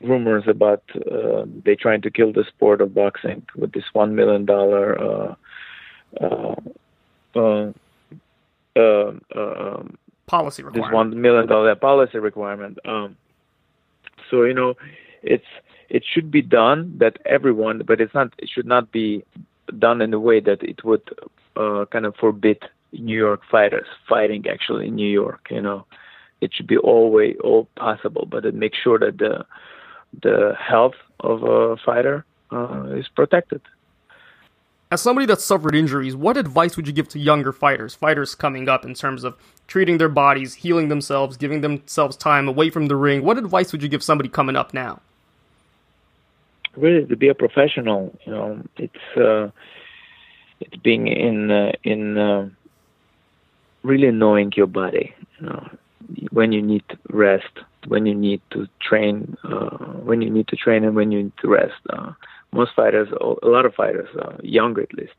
rumors 0.01 0.45
about 0.47 0.83
uh, 0.95 1.45
they 1.65 1.75
trying 1.75 2.03
to 2.03 2.11
kill 2.11 2.33
the 2.33 2.45
sport 2.49 2.81
of 2.81 2.95
boxing 2.95 3.45
with 3.57 3.73
this 3.73 3.85
one 3.93 4.15
million 4.15 4.45
dollar 4.45 5.01
uh, 5.01 5.35
uh, 6.21 7.73
uh, 8.77 9.13
uh, 9.35 9.77
um, 9.79 9.99
policy 10.27 10.63
requirement. 10.63 10.91
This 10.91 10.95
one 10.95 11.21
million 11.21 11.47
dollar 11.47 11.75
policy 11.75 12.19
requirement. 12.19 12.79
Um, 12.85 13.17
so 14.31 14.45
you 14.45 14.55
know, 14.55 14.75
it's 15.23 15.47
it 15.89 16.05
should 16.05 16.31
be 16.31 16.43
done 16.43 16.97
that 16.99 17.19
everyone, 17.25 17.83
but 17.87 18.01
it's 18.01 18.15
not. 18.15 18.33
It 18.39 18.49
should 18.53 18.67
not 18.67 18.93
be 18.93 19.25
done 19.79 20.01
in 20.01 20.13
a 20.13 20.21
way 20.21 20.41
that 20.41 20.63
it 20.63 20.85
would 20.85 21.03
uh, 21.57 21.87
kind 21.91 22.07
of 22.07 22.15
forbid 22.17 22.59
New 22.93 23.17
York 23.17 23.41
fighters 23.51 23.87
fighting 24.09 24.45
actually 24.49 24.89
in 24.89 24.95
New 24.95 25.11
York. 25.11 25.49
You 25.51 25.61
know, 25.61 25.87
it 26.41 26.53
should 26.55 26.67
be 26.67 26.77
all 26.77 27.11
way 27.11 27.37
all 27.43 27.69
possible, 27.77 28.27
but 28.31 28.45
it 28.45 28.55
makes 28.55 28.79
sure 28.79 28.99
that 28.99 29.19
the 29.19 29.45
the 30.23 30.55
health 30.59 30.95
of 31.21 31.43
a 31.43 31.77
fighter 31.85 32.25
uh, 32.53 32.85
is 32.95 33.09
protected. 33.09 33.61
As 34.91 35.03
somebody 35.03 35.27
that 35.27 35.41
suffered 35.41 35.75
injuries, 35.75 36.15
what 36.15 36.37
advice 36.37 36.77
would 36.77 36.87
you 36.87 36.93
give 36.93 37.09
to 37.09 37.19
younger 37.19 37.53
fighters, 37.53 37.95
fighters 37.95 38.37
coming 38.37 38.69
up 38.69 38.85
in 38.85 38.95
terms 38.95 39.25
of 39.25 39.37
treating 39.67 39.99
their 39.99 40.09
bodies, 40.09 40.55
healing 40.55 40.89
themselves, 40.89 41.37
giving 41.37 41.61
themselves 41.61 42.17
time 42.17 42.47
away 42.47 42.71
from 42.71 42.87
the 42.87 42.95
ring? 42.95 43.25
What 43.25 43.37
advice 43.37 43.73
would 43.73 43.83
you 43.83 43.89
give 43.89 44.03
somebody 44.03 44.29
coming 44.29 44.55
up 44.55 44.73
now? 44.73 45.01
Really, 46.77 47.05
to 47.07 47.17
be 47.17 47.29
a 47.29 47.35
professional, 47.35 48.17
you 48.25 48.33
know, 48.33 48.63
it's 48.77 49.17
uh, 49.17 49.51
it's 50.61 50.77
being 50.77 51.09
in 51.09 51.51
uh, 51.51 51.73
in 51.83 52.17
uh, 52.17 52.49
really 53.83 54.13
knowing 54.13 54.53
your 54.55 54.67
body. 54.67 55.15
You 55.41 55.47
know, 55.47 55.69
when 56.31 56.53
you 56.53 56.63
need 56.63 56.85
rest, 57.09 57.51
when 57.89 58.07
you 58.07 58.15
need 58.15 58.43
to 58.51 58.69
train, 58.81 59.37
uh, 59.43 59.79
when 60.05 60.21
you 60.23 60.31
need 60.31 60.49
to 60.49 60.57
train, 60.57 60.85
and 60.85 60.95
when 60.95 61.11
you 61.11 61.25
need 61.25 61.37
to 61.39 61.49
rest. 61.49 61.81
Most 62.57 62.73
fighters, 62.75 63.09
a 63.21 63.49
lot 63.57 63.67
of 63.67 63.75
fighters, 63.75 64.09
uh, 64.23 64.37
younger 64.43 64.83
at 64.83 64.95
least, 64.95 65.17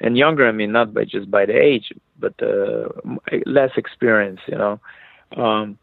and 0.00 0.16
younger. 0.16 0.46
I 0.48 0.52
mean, 0.52 0.72
not 0.72 0.94
by 0.94 1.04
just 1.04 1.30
by 1.30 1.44
the 1.46 1.56
age, 1.56 1.92
but 2.18 2.34
uh, 2.42 2.88
less 3.46 3.72
experience. 3.76 4.40
You 4.48 4.58
know, 4.62 4.80
um, 5.36 5.78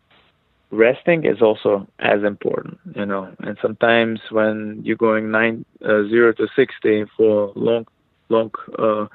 resting 0.71 1.25
is 1.25 1.41
also 1.41 1.87
as 1.99 2.23
important. 2.23 2.79
You 2.95 3.05
know, 3.05 3.23
and 3.39 3.57
sometimes 3.61 4.19
when 4.31 4.81
you're 4.83 4.97
going 5.07 5.31
nine 5.31 5.65
uh, 5.83 6.03
zero 6.11 6.33
to 6.33 6.47
sixty 6.55 7.05
for 7.17 7.51
long, 7.55 7.85
long. 8.29 8.51
Uh, 8.77 9.05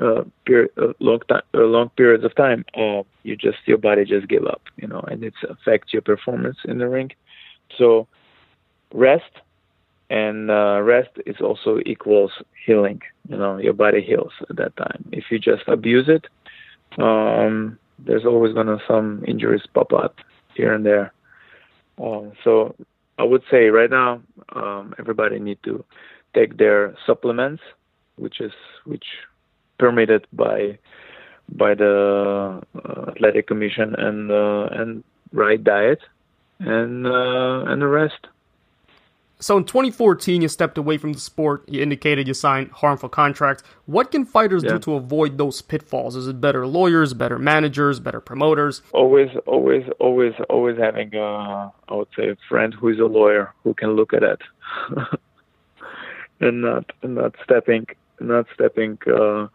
uh, 0.00 0.22
period, 0.46 0.70
uh, 0.80 0.92
long 1.00 1.20
time, 1.28 1.42
uh, 1.54 1.58
long 1.62 1.90
periods 1.96 2.24
of 2.24 2.34
time, 2.36 2.64
uh, 2.76 3.02
you 3.24 3.36
just 3.36 3.58
your 3.66 3.78
body 3.78 4.04
just 4.04 4.28
give 4.28 4.46
up, 4.46 4.62
you 4.76 4.86
know, 4.86 5.00
and 5.10 5.24
it 5.24 5.34
affects 5.50 5.92
your 5.92 6.02
performance 6.02 6.56
in 6.64 6.78
the 6.78 6.88
ring. 6.88 7.10
So, 7.76 8.06
rest 8.94 9.32
and 10.10 10.50
uh, 10.50 10.80
rest 10.82 11.10
is 11.26 11.36
also 11.40 11.80
equals 11.84 12.32
healing. 12.64 13.02
You 13.28 13.36
know, 13.36 13.58
your 13.58 13.74
body 13.74 14.02
heals 14.02 14.32
at 14.48 14.56
that 14.56 14.76
time. 14.76 15.04
If 15.12 15.24
you 15.30 15.38
just 15.38 15.62
abuse 15.68 16.08
it, 16.08 16.26
um, 17.02 17.78
there's 17.98 18.24
always 18.24 18.54
gonna 18.54 18.78
some 18.86 19.24
injuries 19.26 19.62
pop 19.74 19.92
up 19.92 20.16
here 20.54 20.72
and 20.72 20.84
there. 20.84 21.12
Um, 22.02 22.32
so 22.44 22.74
I 23.18 23.24
would 23.24 23.42
say 23.50 23.66
right 23.68 23.90
now, 23.90 24.22
um, 24.54 24.94
everybody 24.98 25.38
need 25.38 25.58
to 25.64 25.84
take 26.34 26.56
their 26.56 26.94
supplements, 27.06 27.62
which 28.16 28.40
is 28.40 28.52
which 28.84 29.04
permitted 29.78 30.26
by 30.32 30.78
by 31.52 31.74
the 31.74 32.60
uh, 32.84 33.10
athletic 33.10 33.46
commission 33.46 33.94
and 33.98 34.30
uh, 34.30 34.68
and 34.72 35.04
right 35.32 35.62
diet 35.62 36.00
and 36.60 37.06
uh, 37.06 37.64
and 37.66 37.82
the 37.82 37.86
rest. 37.86 38.26
So 39.40 39.56
in 39.56 39.64
2014, 39.64 40.42
you 40.42 40.48
stepped 40.48 40.78
away 40.78 40.98
from 40.98 41.12
the 41.12 41.20
sport. 41.20 41.62
You 41.68 41.80
indicated 41.80 42.26
you 42.26 42.34
signed 42.34 42.72
harmful 42.72 43.08
contracts. 43.08 43.62
What 43.86 44.10
can 44.10 44.24
fighters 44.24 44.64
yeah. 44.64 44.72
do 44.72 44.78
to 44.80 44.94
avoid 44.94 45.38
those 45.38 45.62
pitfalls? 45.62 46.16
Is 46.16 46.26
it 46.26 46.40
better 46.40 46.66
lawyers, 46.66 47.14
better 47.14 47.38
managers, 47.38 48.00
better 48.00 48.20
promoters? 48.20 48.82
Always, 48.92 49.30
always, 49.46 49.84
always, 50.00 50.34
always 50.50 50.76
having 50.76 51.14
a, 51.14 51.72
I 51.88 51.94
would 51.94 52.08
say, 52.16 52.30
a 52.30 52.36
friend 52.48 52.74
who 52.74 52.88
is 52.88 52.98
a 52.98 53.04
lawyer 53.04 53.54
who 53.62 53.74
can 53.74 53.92
look 53.92 54.12
at 54.12 54.24
it, 54.24 54.40
and 56.40 56.62
not 56.62 56.90
and 57.02 57.14
not 57.14 57.36
stepping, 57.44 57.86
not 58.18 58.46
stepping. 58.54 58.96
Because 58.96 59.48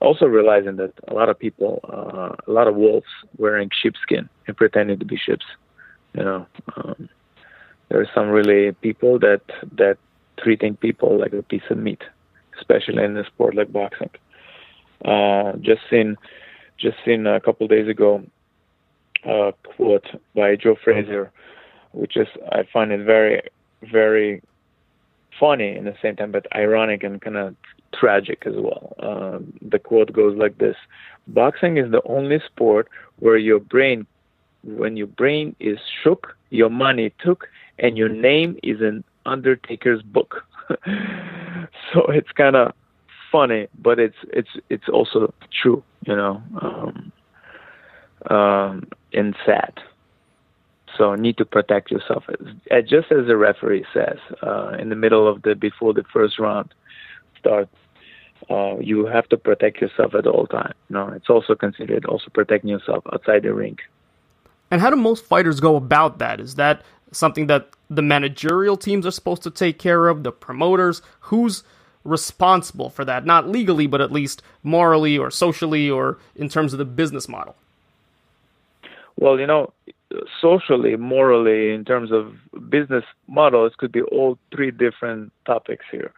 uh, 0.00 0.04
also 0.04 0.26
realizing 0.26 0.76
that 0.76 0.94
a 1.06 1.14
lot 1.14 1.28
of 1.28 1.38
people, 1.38 1.78
uh, 1.84 2.34
a 2.44 2.50
lot 2.50 2.66
of 2.66 2.74
wolves 2.74 3.06
wearing 3.36 3.70
sheepskin 3.72 4.28
and 4.48 4.56
pretending 4.56 4.98
to 4.98 5.04
be 5.04 5.16
sheep. 5.16 5.38
You 6.14 6.24
know. 6.24 6.46
Um, 6.74 7.08
there 7.88 8.00
are 8.00 8.10
some 8.14 8.28
really 8.28 8.72
people 8.72 9.18
that 9.20 9.42
that 9.76 9.98
treating 10.38 10.76
people 10.76 11.18
like 11.18 11.32
a 11.32 11.42
piece 11.42 11.62
of 11.70 11.78
meat, 11.78 12.02
especially 12.58 13.02
in 13.02 13.16
a 13.16 13.24
sport 13.24 13.54
like 13.54 13.72
boxing. 13.72 14.10
Uh, 15.04 15.52
just 15.60 15.82
seen 15.90 16.16
just 16.78 16.96
seen 17.04 17.26
a 17.26 17.40
couple 17.40 17.66
days 17.68 17.88
ago 17.88 18.22
a 19.24 19.52
quote 19.64 20.06
by 20.34 20.56
Joe 20.56 20.76
Frazier, 20.82 21.30
which 21.92 22.16
is 22.16 22.28
I 22.50 22.64
find 22.72 22.92
it 22.92 23.04
very 23.04 23.42
very 23.82 24.42
funny 25.38 25.76
in 25.76 25.84
the 25.84 25.94
same 26.02 26.16
time, 26.16 26.32
but 26.32 26.46
ironic 26.54 27.02
and 27.02 27.20
kind 27.20 27.36
of 27.36 27.54
tragic 27.94 28.42
as 28.46 28.54
well. 28.56 28.94
Um, 29.00 29.52
the 29.62 29.78
quote 29.78 30.12
goes 30.12 30.36
like 30.36 30.58
this: 30.58 30.76
"Boxing 31.28 31.76
is 31.76 31.90
the 31.90 32.02
only 32.04 32.40
sport 32.46 32.88
where 33.18 33.36
your 33.36 33.60
brain, 33.60 34.06
when 34.62 34.96
your 34.96 35.06
brain 35.06 35.54
is 35.60 35.78
shook, 36.02 36.36
your 36.50 36.70
money 36.70 37.12
took, 37.22 37.48
and 37.78 37.96
your 37.96 38.08
name 38.08 38.58
is 38.62 38.80
an 38.80 39.04
Undertaker's 39.24 40.02
book." 40.02 40.44
so 41.92 42.06
it's 42.08 42.30
kind 42.32 42.56
of 42.56 42.72
funny, 43.30 43.68
but 43.78 43.98
it's 43.98 44.16
it's 44.32 44.50
it's 44.70 44.88
also 44.88 45.32
true, 45.62 45.82
you 46.06 46.16
know, 46.16 46.42
um, 46.62 47.12
um, 48.34 48.88
and 49.12 49.34
sad. 49.44 49.74
So 50.96 51.14
need 51.14 51.36
to 51.38 51.44
protect 51.44 51.90
yourself, 51.90 52.24
uh, 52.28 52.80
just 52.80 53.12
as 53.12 53.26
the 53.26 53.36
referee 53.36 53.84
says 53.92 54.18
uh, 54.42 54.76
in 54.78 54.88
the 54.88 54.96
middle 54.96 55.28
of 55.28 55.42
the 55.42 55.54
before 55.54 55.92
the 55.92 56.04
first 56.12 56.38
round 56.38 56.72
starts. 57.38 57.74
Uh, 58.50 58.76
you 58.80 59.06
have 59.06 59.26
to 59.30 59.36
protect 59.36 59.80
yourself 59.80 60.14
at 60.14 60.26
all 60.26 60.46
times. 60.46 60.74
No, 60.90 61.08
it's 61.08 61.30
also 61.30 61.54
considered 61.54 62.04
also 62.04 62.26
protecting 62.32 62.68
yourself 62.68 63.02
outside 63.12 63.42
the 63.42 63.52
ring. 63.52 63.78
And 64.70 64.80
how 64.80 64.90
do 64.90 64.96
most 64.96 65.24
fighters 65.24 65.58
go 65.58 65.74
about 65.76 66.18
that? 66.18 66.38
Is 66.38 66.56
that 66.56 66.82
something 67.12 67.46
that 67.46 67.70
the 67.88 68.02
managerial 68.02 68.76
teams 68.76 69.06
are 69.06 69.10
supposed 69.10 69.42
to 69.42 69.50
take 69.50 69.78
care 69.78 70.08
of? 70.08 70.22
The 70.22 70.32
promoters? 70.32 71.02
Who's 71.20 71.62
responsible 72.04 72.90
for 72.90 73.04
that? 73.04 73.26
Not 73.26 73.48
legally, 73.48 73.86
but 73.86 74.00
at 74.00 74.12
least 74.12 74.42
morally 74.62 75.18
or 75.18 75.30
socially 75.30 75.90
or 75.90 76.18
in 76.34 76.48
terms 76.48 76.72
of 76.72 76.78
the 76.78 76.84
business 76.84 77.28
model? 77.28 77.56
Well, 79.18 79.38
you 79.40 79.46
know, 79.46 79.72
socially, 80.40 80.96
morally, 80.96 81.72
in 81.72 81.84
terms 81.84 82.12
of 82.12 82.34
business 82.70 83.04
models, 83.28 83.72
could 83.78 83.92
be 83.92 84.02
all 84.02 84.38
three 84.54 84.70
different 84.70 85.32
topics 85.46 85.84
here. 85.90 86.12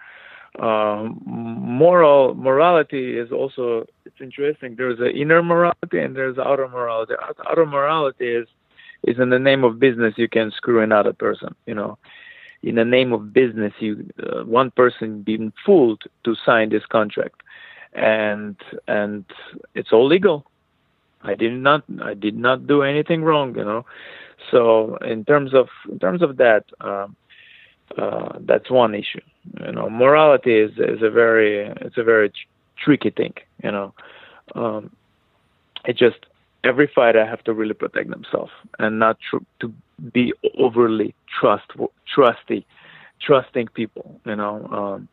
Um, 0.58 1.22
moral 1.24 2.34
morality 2.34 3.16
is 3.16 3.30
also 3.30 3.86
it's 4.04 4.20
interesting. 4.20 4.74
There's 4.76 4.98
an 4.98 5.16
inner 5.16 5.42
morality 5.42 6.00
and 6.00 6.16
there's 6.16 6.38
outer 6.38 6.66
morality. 6.66 7.14
Outer 7.48 7.66
morality 7.66 8.26
is 8.26 8.48
is 9.04 9.18
in 9.18 9.30
the 9.30 9.38
name 9.38 9.64
of 9.64 9.78
business 9.78 10.14
you 10.16 10.28
can 10.28 10.50
screw 10.50 10.82
another 10.82 11.12
person. 11.12 11.54
You 11.66 11.74
know, 11.74 11.98
in 12.62 12.74
the 12.74 12.84
name 12.84 13.12
of 13.12 13.32
business, 13.32 13.72
you 13.78 14.08
uh, 14.22 14.44
one 14.44 14.70
person 14.70 15.22
being 15.22 15.52
fooled 15.64 16.02
to 16.24 16.34
sign 16.44 16.70
this 16.70 16.84
contract, 16.86 17.42
and 17.92 18.56
and 18.86 19.24
it's 19.74 19.92
all 19.92 20.06
legal. 20.06 20.46
I 21.22 21.34
did 21.34 21.52
not 21.52 21.84
I 22.02 22.14
did 22.14 22.36
not 22.36 22.66
do 22.66 22.82
anything 22.82 23.22
wrong, 23.22 23.56
you 23.56 23.64
know. 23.64 23.84
So 24.50 24.96
in 24.98 25.24
terms 25.24 25.54
of 25.54 25.68
in 25.90 25.98
terms 25.98 26.22
of 26.22 26.36
that, 26.38 26.64
uh, 26.80 27.08
uh, 27.96 28.38
that's 28.40 28.70
one 28.70 28.94
issue. 28.94 29.20
You 29.60 29.72
know, 29.72 29.88
morality 29.88 30.58
is 30.58 30.72
is 30.78 31.02
a 31.02 31.10
very 31.10 31.66
it's 31.80 31.98
a 31.98 32.04
very 32.04 32.30
tr- 32.30 32.36
tricky 32.76 33.10
thing. 33.10 33.34
You 33.62 33.72
know, 33.72 33.94
um, 34.54 34.90
it 35.84 35.96
just 35.96 36.26
every 36.64 36.90
fighter 36.92 37.24
have 37.24 37.42
to 37.44 37.54
really 37.54 37.74
protect 37.74 38.10
themselves 38.10 38.52
and 38.78 38.98
not 38.98 39.18
tr- 39.20 39.44
to 39.60 39.72
be 40.12 40.32
overly 40.58 41.14
trust 41.40 41.70
trusty, 42.06 42.66
trusting 43.20 43.68
people. 43.68 44.20
You 44.24 44.36
know, 44.36 44.66
um, 44.72 45.08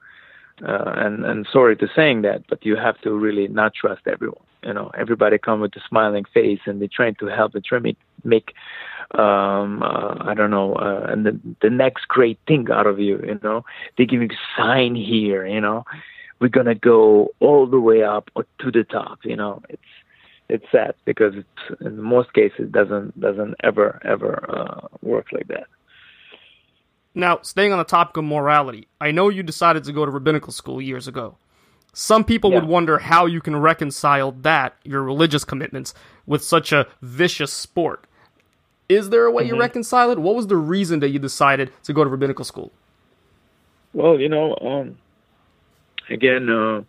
uh, 0.68 0.94
and 0.98 1.26
and 1.26 1.48
sorry 1.52 1.76
to 1.78 1.88
saying 1.96 2.22
that, 2.24 2.44
but 2.48 2.66
you 2.66 2.76
have 2.76 3.00
to 3.02 3.12
really 3.12 3.48
not 3.48 3.74
trust 3.74 4.02
everyone. 4.08 4.44
You 4.64 4.74
know, 4.74 4.92
everybody 4.98 5.38
come 5.38 5.60
with 5.60 5.76
a 5.76 5.82
smiling 5.88 6.26
face 6.34 6.62
and 6.66 6.82
they're 6.82 6.88
trying 6.88 7.16
to 7.16 7.28
help 7.28 7.54
and 7.54 7.64
try 7.64 7.80
to 7.80 7.94
make, 8.24 8.56
um, 9.14 9.84
uh, 9.84 10.16
I 10.22 10.34
don't 10.34 10.50
know, 10.50 10.74
uh, 10.74 11.06
and 11.10 11.26
the 11.26 11.40
the 11.62 11.70
next 11.70 12.08
great 12.08 12.40
thing 12.48 12.68
out 12.72 12.88
of 12.88 13.00
you. 13.00 13.20
You 13.26 13.40
know, 13.44 13.66
they 13.98 14.06
give 14.06 14.22
you 14.22 14.30
sign 14.58 14.96
here. 14.96 15.46
You 15.46 15.62
know, 15.62 15.86
we're 16.40 16.48
gonna 16.48 16.76
go 16.76 17.34
all 17.40 17.68
the 17.68 17.80
way 17.80 18.04
up 18.04 18.32
to 18.60 18.72
the 18.72 18.84
top. 18.84 19.20
You 19.24 19.36
know, 19.36 19.62
it's 19.70 19.82
it's 20.50 20.66
sad 20.72 20.96
because 21.06 21.34
it's 21.36 21.82
in 21.82 22.00
most 22.02 22.34
cases 22.34 22.70
doesn't 22.72 23.20
doesn't 23.20 23.56
ever 23.64 24.00
ever 24.04 24.46
uh, 24.50 24.88
work 25.02 25.28
like 25.32 25.48
that. 25.48 25.68
Now, 27.18 27.40
staying 27.42 27.72
on 27.72 27.78
the 27.78 27.86
topic 27.86 28.18
of 28.18 28.26
morality, 28.26 28.88
I 29.00 29.12
know 29.12 29.30
you 29.30 29.42
decided 29.42 29.86
to 29.86 29.94
go 29.94 30.06
to 30.06 30.12
rabbinical 30.12 30.52
school 30.52 30.82
years 30.82 31.08
ago. 31.08 31.38
Some 31.94 32.26
people 32.26 32.52
yeah. 32.52 32.60
would 32.60 32.68
wonder 32.68 33.00
how 33.00 33.26
you 33.26 33.40
can 33.40 33.56
reconcile 33.56 34.34
that, 34.42 34.76
your 34.84 35.02
religious 35.02 35.46
commitments, 35.46 35.94
with 36.26 36.44
such 36.44 36.74
a 36.74 36.88
vicious 37.02 37.54
sport. 37.54 38.06
Is 38.90 39.12
there 39.12 39.24
a 39.24 39.32
way 39.32 39.44
mm-hmm. 39.44 39.56
you 39.56 39.60
reconcile 39.62 40.12
it? 40.12 40.20
What 40.20 40.36
was 40.36 40.48
the 40.48 40.58
reason 40.58 41.00
that 41.00 41.10
you 41.10 41.20
decided 41.20 41.72
to 41.84 41.94
go 41.94 42.04
to 42.04 42.10
rabbinical 42.10 42.44
school? 42.44 42.74
Well, 43.94 44.20
you 44.20 44.28
know, 44.28 44.58
um, 44.60 44.98
again, 46.10 46.50
uh, 46.50 46.82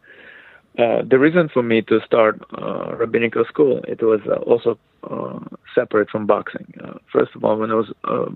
uh, 0.78 1.02
the 1.08 1.18
reason 1.18 1.48
for 1.48 1.62
me 1.62 1.80
to 1.82 2.00
start 2.04 2.40
uh, 2.58 2.94
rabbinical 2.96 3.44
school 3.46 3.80
it 3.88 4.02
was 4.02 4.20
uh, 4.26 4.34
also 4.50 4.78
uh, 5.04 5.38
separate 5.74 6.10
from 6.10 6.26
boxing. 6.26 6.66
Uh, 6.82 6.98
first 7.10 7.34
of 7.34 7.44
all, 7.44 7.56
when 7.56 7.70
I 7.70 7.74
was 7.74 7.92
uh, 8.04 8.26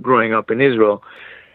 growing 0.00 0.32
up 0.32 0.50
in 0.50 0.60
Israel, 0.60 1.02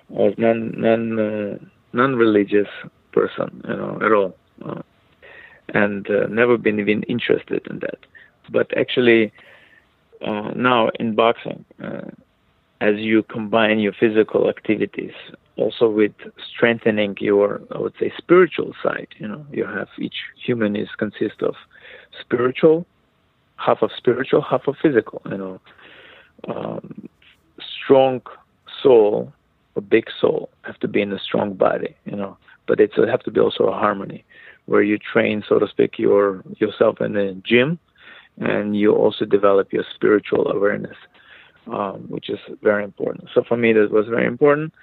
I 0.09 0.13
was 0.13 0.33
non 0.37 0.79
non 0.79 1.59
non 1.93 2.15
religious 2.15 2.67
person, 3.11 3.63
you 3.67 3.75
know, 3.75 3.99
at 4.03 4.11
all, 4.11 4.83
and 5.73 6.07
never 6.29 6.57
been 6.57 6.79
even 6.79 7.03
interested 7.03 7.65
in 7.69 7.79
that. 7.79 7.99
But 8.51 8.75
actually, 8.77 9.31
now 10.21 10.89
in 10.99 11.15
boxing, 11.15 11.65
as 12.81 12.97
you 12.97 13.23
combine 13.23 13.79
your 13.79 13.93
physical 13.93 14.49
activities 14.49 15.13
also 15.57 15.87
with 15.89 16.13
strengthening 16.51 17.15
your 17.19 17.61
i 17.75 17.77
would 17.77 17.93
say 17.99 18.11
spiritual 18.17 18.73
side 18.83 19.07
you 19.17 19.27
know. 19.27 19.45
You 19.51 19.65
have 19.65 19.87
each 19.99 20.15
human 20.43 20.75
is 20.75 20.89
consists 20.97 21.41
of 21.41 21.55
spiritual 22.19 22.85
half 23.57 23.81
of 23.81 23.91
spiritual 23.95 24.41
half 24.41 24.67
of 24.67 24.75
physical 24.81 25.21
you 25.29 25.37
know. 25.37 25.61
Um, 26.47 27.07
strong 27.83 28.21
soul 28.81 29.31
a 29.75 29.81
big 29.81 30.05
soul 30.19 30.49
have 30.63 30.79
to 30.79 30.87
be 30.87 31.01
in 31.01 31.13
a 31.13 31.19
strong 31.19 31.53
body 31.53 31.95
you 32.05 32.15
know. 32.15 32.37
But 32.67 32.79
it's 32.79 32.95
have 32.95 33.23
to 33.23 33.31
be 33.31 33.39
also 33.39 33.65
a 33.65 33.73
harmony 33.73 34.23
where 34.65 34.81
you 34.81 34.97
train 34.97 35.43
so 35.47 35.59
to 35.59 35.67
speak 35.67 35.99
your 35.99 36.43
yourself 36.57 37.01
in 37.01 37.13
the 37.13 37.39
gym 37.43 37.77
and 38.39 38.75
you 38.75 38.93
also 38.95 39.25
develop 39.25 39.71
your 39.71 39.83
spiritual 39.93 40.47
awareness 40.47 40.97
um, 41.67 42.05
which 42.09 42.29
is 42.29 42.39
very 42.61 42.83
important. 42.83 43.29
So 43.33 43.43
for 43.47 43.55
me 43.57 43.73
that 43.73 43.91
was 43.91 44.07
very 44.07 44.25
important 44.25 44.73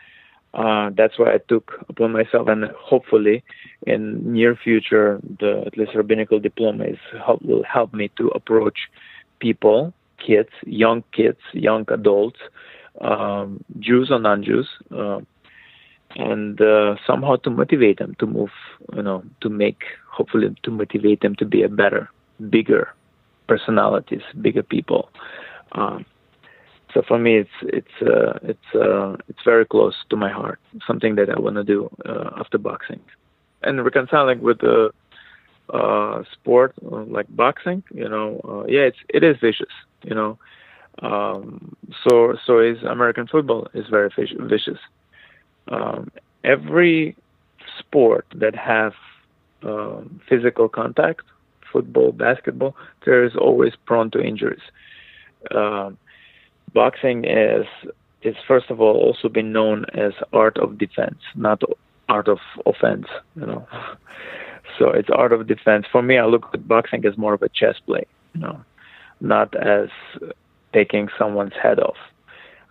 uh, 0.55 0.91
that's 0.97 1.19
why 1.19 1.35
I 1.35 1.39
took 1.49 1.85
upon 1.89 2.13
myself, 2.13 2.49
and 2.49 2.65
hopefully, 2.77 3.45
in 3.87 4.33
near 4.33 4.57
future, 4.57 5.21
the 5.39 5.63
at 5.67 5.79
least 5.79 5.95
rabbinical 5.95 6.41
diploma 6.41 6.85
is 6.85 6.99
help, 7.25 7.43
will 7.43 7.63
help 7.63 7.95
me 7.95 8.11
to 8.17 8.29
approach 8.29 8.79
people, 9.39 9.95
kids, 10.19 10.51
young 10.67 11.05
kids, 11.13 11.39
young 11.53 11.85
adults, 11.89 12.41
um, 13.01 13.63
Jews 13.79 14.11
or 14.11 14.19
non-Jews, 14.19 14.69
uh, 14.91 15.21
and 16.17 16.61
uh, 16.61 16.97
somehow 17.07 17.37
to 17.37 17.51
motivate 17.51 18.01
them 18.01 18.17
to 18.19 18.27
move, 18.27 18.51
you 18.97 19.03
know, 19.03 19.23
to 19.43 19.49
make, 19.49 19.83
hopefully, 20.11 20.53
to 20.65 20.71
motivate 20.73 21.21
them 21.21 21.37
to 21.37 21.45
be 21.45 21.63
a 21.63 21.69
better, 21.69 22.11
bigger 22.51 22.93
personalities, 23.47 24.23
bigger 24.41 24.65
people. 24.65 25.11
Um, 25.73 26.05
so 26.93 27.03
for 27.07 27.19
me, 27.19 27.39
it's 27.39 27.59
it's 27.63 28.03
uh, 28.03 28.39
it's 28.43 28.75
uh, 28.75 29.17
it's 29.29 29.43
very 29.45 29.65
close 29.67 29.95
to 30.11 30.17
my 30.17 30.31
heart. 30.31 30.59
Something 30.87 31.15
that 31.17 31.31
I 31.31 31.39
want 31.39 31.57
to 31.57 31.65
do 31.65 31.91
uh, 32.05 32.31
after 32.39 32.59
boxing, 32.59 33.01
and 33.63 33.85
reconciling 33.85 34.41
with 34.41 34.59
the 34.61 34.91
uh, 35.73 36.23
sport 36.33 36.75
uh, 36.85 37.05
like 37.05 37.27
boxing. 37.35 37.83
You 37.93 38.09
know, 38.09 38.41
uh, 38.45 38.67
yeah, 38.67 38.83
it's 38.83 38.99
it 39.09 39.23
is 39.23 39.37
vicious. 39.41 39.73
You 40.03 40.15
know, 40.15 40.39
um, 41.03 41.77
so 42.03 42.37
so 42.47 42.59
is 42.59 42.83
American 42.83 43.27
football 43.27 43.69
is 43.75 43.87
very 43.89 44.11
vicious. 44.17 44.79
Um, 45.69 46.11
every 46.45 47.17
sport 47.79 48.27
that 48.35 48.55
has 48.57 48.93
um, 49.63 50.21
physical 50.29 50.69
contact, 50.69 51.23
football, 51.73 52.13
basketball, 52.13 52.75
there 53.05 53.25
is 53.25 53.37
always 53.37 53.75
prone 53.87 54.11
to 54.13 54.21
injuries. 54.21 54.63
Um, 55.55 55.99
boxing 56.73 57.25
is 57.25 57.67
is 58.23 58.37
first 58.47 58.71
of 58.71 58.81
all 58.81 58.97
also 58.97 59.29
been 59.29 59.53
known 59.53 59.87
as 59.95 60.13
art 60.33 60.59
of 60.59 60.79
defense, 60.79 61.19
not 61.35 61.63
art 62.09 62.29
of 62.29 62.39
offense. 62.67 63.07
You 63.37 63.47
know, 63.47 63.69
so 64.79 64.91
it's 64.91 65.09
art 65.11 65.33
of 65.33 65.47
defense. 65.47 65.87
For 65.91 66.03
me, 66.03 66.19
I 66.19 66.27
look 66.27 66.47
at 66.53 66.67
boxing 66.69 67.05
as 67.07 67.17
more 67.17 67.35
of 67.35 67.43
a 67.43 67.49
chess 67.49 67.77
play. 67.87 68.05
You 68.35 68.41
know, 68.41 68.65
not 69.21 69.55
as 69.57 69.89
taking 70.73 71.09
someone's 71.19 71.55
head 71.61 71.81
off. 71.81 71.97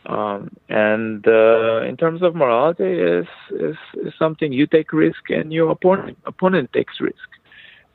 Um, 0.06 0.56
and 0.70 1.28
uh, 1.28 1.82
in 1.82 1.98
terms 1.98 2.22
of 2.24 2.36
morality, 2.36 2.94
is, 2.94 3.28
is 3.52 3.76
is 3.96 4.14
something 4.18 4.54
you 4.54 4.66
take 4.66 4.94
risk 4.94 5.30
and 5.30 5.52
your 5.52 5.70
opponent 5.72 6.18
opponent 6.26 6.72
takes 6.74 7.02
risk, 7.02 7.30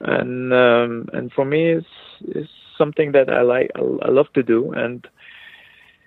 and 0.00 0.52
um, 0.52 1.08
and 1.12 1.32
for 1.32 1.44
me, 1.44 1.70
is 1.70 1.84
is 2.28 2.48
something 2.76 3.12
that 3.12 3.30
I 3.30 3.42
like 3.42 3.70
I 3.76 4.10
love 4.10 4.32
to 4.34 4.42
do 4.42 4.72
and 4.72 5.06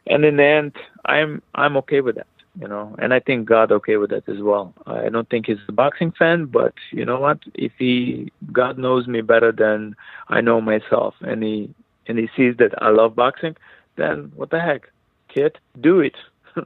and 0.10 0.26
in 0.26 0.38
the 0.38 0.46
end 0.46 0.76
i'm 1.06 1.42
i'm 1.56 1.78
okay 1.78 2.02
with 2.02 2.16
that 2.16 2.28
you 2.60 2.68
know, 2.68 2.96
and 2.98 3.14
I 3.14 3.20
think 3.20 3.48
God 3.48 3.72
okay 3.72 3.98
with 3.98 4.10
that 4.10 4.28
as 4.28 4.42
well. 4.42 4.74
I 4.88 5.10
don't 5.10 5.30
think 5.30 5.46
he's 5.46 5.58
a 5.68 5.72
boxing 5.72 6.12
fan, 6.12 6.46
but 6.46 6.74
you 6.92 7.06
know 7.06 7.20
what? 7.20 7.40
If 7.54 7.72
he 7.78 8.32
God 8.52 8.80
knows 8.80 9.08
me 9.08 9.22
better 9.22 9.52
than 9.52 9.96
I 10.28 10.42
know 10.42 10.60
myself, 10.60 11.14
and 11.22 11.44
he 11.44 11.74
and 12.08 12.18
he 12.18 12.30
sees 12.36 12.58
that 12.58 12.82
I 12.82 12.90
love 12.90 13.16
boxing, 13.16 13.56
then 13.96 14.32
what 14.36 14.50
the 14.50 14.60
heck, 14.60 14.90
kid, 15.28 15.58
do 15.80 16.00
it. 16.00 16.16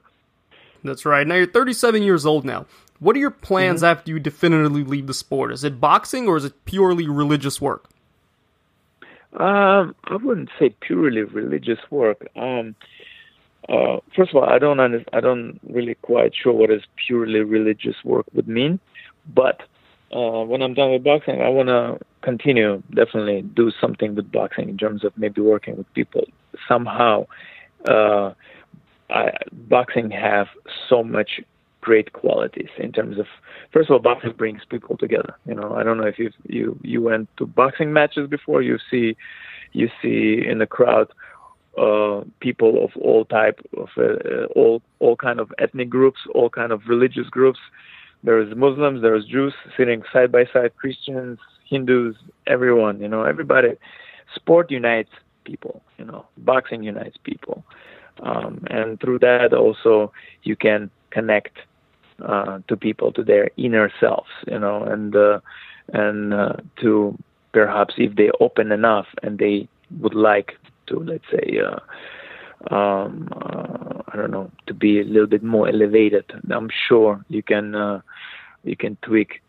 That's 0.84 1.06
right. 1.06 1.28
Now 1.28 1.36
you're 1.36 1.48
37 1.48 2.04
years 2.04 2.26
old 2.26 2.46
now. 2.46 2.68
What 3.00 3.16
are 3.18 3.20
your 3.20 3.32
plans 3.32 3.82
mm-hmm. 3.82 3.92
after 3.92 4.12
you 4.12 4.20
definitively 4.20 4.84
leave 4.84 5.08
the 5.08 5.14
sport? 5.14 5.52
Is 5.52 5.64
it 5.64 5.82
boxing 5.82 6.28
or 6.28 6.38
is 6.38 6.46
it 6.46 6.66
purely 6.66 7.08
religious 7.10 7.60
work? 7.60 7.90
Um, 9.34 9.96
I 10.06 10.16
wouldn't 10.16 10.50
say 10.60 10.76
purely 10.82 11.24
religious 11.24 11.80
work. 11.90 12.28
Um, 12.36 12.76
uh, 13.72 14.00
first 14.16 14.32
of 14.32 14.44
all, 14.44 14.50
I 14.50 14.60
don't 14.60 14.80
I 15.14 15.20
don't 15.22 15.60
really 15.70 15.96
quite 15.96 16.34
sure 16.36 16.52
what 16.52 16.70
is 16.70 16.82
purely 17.08 17.40
religious 17.40 17.96
work 18.04 18.26
would 18.34 18.48
mean, 18.48 18.80
but 19.34 19.62
uh, 20.14 20.44
when 20.44 20.62
I'm 20.62 20.74
done 20.74 20.92
with 20.92 21.06
boxing, 21.06 21.42
I 21.42 21.48
want 21.48 21.70
to 21.70 21.98
continue 22.22 22.84
definitely 22.94 23.44
do 23.44 23.72
something 23.80 24.14
with 24.14 24.30
boxing 24.30 24.68
in 24.68 24.78
terms 24.78 25.06
of 25.06 25.14
maybe 25.18 25.40
working 25.42 25.78
with 25.78 25.92
people 25.94 26.26
somehow. 26.68 27.26
Uh, 27.88 28.34
I, 29.10 29.32
boxing 29.54 30.12
have 30.12 30.48
so 30.90 31.04
much 31.04 31.42
great 31.82 32.14
qualities 32.14 32.70
in 32.78 32.92
terms 32.92 33.18
of 33.18 33.26
first 33.74 33.90
of 33.90 33.94
all 33.94 34.00
boxing 34.00 34.34
brings 34.34 34.62
people 34.70 34.96
together 34.96 35.36
you 35.48 35.56
know 35.56 35.74
i 35.74 35.82
don't 35.82 35.98
know 35.98 36.06
if 36.06 36.20
you 36.20 36.30
you 36.48 36.80
you 36.84 37.02
went 37.02 37.28
to 37.38 37.46
boxing 37.48 37.92
matches 37.92 38.30
before 38.30 38.62
you 38.62 38.78
see 38.90 39.18
you 39.74 39.90
see 40.00 40.46
in 40.48 40.60
the 40.60 40.68
crowd 40.68 41.08
uh, 41.78 42.22
people 42.40 42.84
of 42.84 42.92
all 43.02 43.26
type 43.26 43.60
of 43.78 43.90
uh, 43.98 44.46
all 44.56 44.82
all 45.00 45.16
kind 45.16 45.40
of 45.40 45.52
ethnic 45.60 45.90
groups 45.90 46.20
all 46.34 46.50
kind 46.50 46.72
of 46.72 46.82
religious 46.88 47.28
groups. 47.30 47.60
There 48.24 48.40
is 48.40 48.56
muslims 48.56 49.02
there 49.02 49.16
is 49.16 49.26
jews 49.26 49.54
sitting 49.78 50.04
side 50.14 50.32
by 50.32 50.46
side 50.54 50.76
christians 50.76 51.40
hindus 51.66 52.16
everyone 52.48 53.00
you 53.00 53.08
know 53.08 53.24
everybody. 53.24 53.70
Sport 54.36 54.72
unites 54.72 55.12
people 55.44 55.82
you 55.98 56.06
know 56.06 56.26
boxing 56.38 56.84
unites 56.84 57.18
people. 57.24 57.64
Um, 58.22 58.64
and 58.70 59.00
through 59.00 59.20
that 59.20 59.54
also 59.54 60.12
you 60.44 60.56
can 60.56 60.92
connect 61.10 61.58
uh, 62.24 62.60
to 62.68 62.78
people 62.78 63.12
to 63.14 63.24
their 63.24 63.50
inner 63.58 63.92
selves, 64.00 64.30
you 64.48 64.60
know, 64.60 64.84
and 64.84 65.16
uh, 65.16 65.40
and 65.94 66.34
uh, 66.34 66.54
to 66.80 67.18
perhaps 67.52 67.96
if 67.98 68.16
they 68.16 68.30
open 68.40 68.72
enough 68.72 69.08
and 69.24 69.40
they 69.40 69.68
would 70.00 70.14
like 70.14 70.58
to, 70.92 71.00
let's 71.00 71.24
say, 71.32 71.60
uh, 71.60 71.80
um, 72.74 73.30
uh, 73.34 74.02
I 74.08 74.16
don't 74.16 74.32
know, 74.32 74.52
to 74.68 74.74
be 74.74 75.00
a 75.00 75.04
little 75.04 75.28
bit 75.28 75.44
more 75.44 75.68
elevated. 75.68 76.26
I'm 76.52 76.70
sure 76.88 77.24
you 77.30 77.42
can 77.42 77.76
uh, 77.76 78.02
you 78.64 78.76
can 78.76 78.98
tweak 79.02 79.42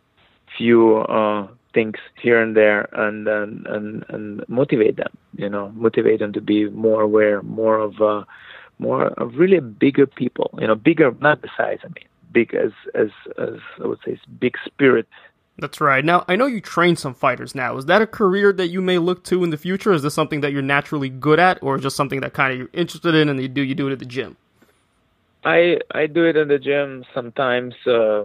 few 0.56 0.98
uh, 0.98 1.48
things 1.74 1.96
here 2.20 2.40
and 2.40 2.56
there 2.56 2.88
and, 2.92 3.28
and 3.28 3.66
and 3.66 4.04
and 4.08 4.44
motivate 4.48 4.96
them. 4.96 5.12
You 5.36 5.48
know, 5.48 5.70
motivate 5.74 6.20
them 6.20 6.32
to 6.32 6.40
be 6.40 6.68
more 6.70 7.02
aware, 7.02 7.42
more 7.42 7.78
of 7.78 8.00
uh, 8.00 8.24
more 8.78 9.08
of 9.08 9.34
really 9.36 9.60
bigger 9.60 10.06
people. 10.06 10.50
You 10.58 10.68
know, 10.68 10.74
bigger 10.74 11.14
not 11.20 11.42
the 11.42 11.48
size. 11.56 11.78
I 11.84 11.88
mean, 11.88 12.08
big 12.32 12.54
as 12.54 12.72
as 12.94 13.10
as 13.38 13.60
I 13.82 13.86
would 13.86 13.98
say 14.04 14.18
big 14.40 14.56
spirit. 14.64 15.06
That's 15.58 15.80
right. 15.80 16.04
Now 16.04 16.24
I 16.28 16.36
know 16.36 16.46
you 16.46 16.60
train 16.60 16.96
some 16.96 17.14
fighters. 17.14 17.54
Now 17.54 17.76
is 17.76 17.86
that 17.86 18.02
a 18.02 18.06
career 18.06 18.52
that 18.54 18.68
you 18.68 18.80
may 18.80 18.98
look 18.98 19.22
to 19.24 19.44
in 19.44 19.50
the 19.50 19.58
future? 19.58 19.92
Is 19.92 20.02
this 20.02 20.14
something 20.14 20.40
that 20.40 20.52
you're 20.52 20.62
naturally 20.62 21.08
good 21.08 21.38
at, 21.38 21.62
or 21.62 21.78
just 21.78 21.94
something 21.94 22.20
that 22.20 22.32
kind 22.32 22.52
of 22.52 22.58
you're 22.58 22.70
interested 22.72 23.14
in 23.14 23.28
and 23.28 23.40
you 23.40 23.48
do 23.48 23.62
you 23.62 23.74
do 23.74 23.88
it 23.88 23.92
at 23.92 23.98
the 23.98 24.04
gym? 24.04 24.36
I 25.44 25.78
I 25.90 26.06
do 26.06 26.24
it 26.24 26.36
in 26.36 26.48
the 26.48 26.58
gym 26.58 27.04
sometimes. 27.14 27.74
Uh, 27.86 28.24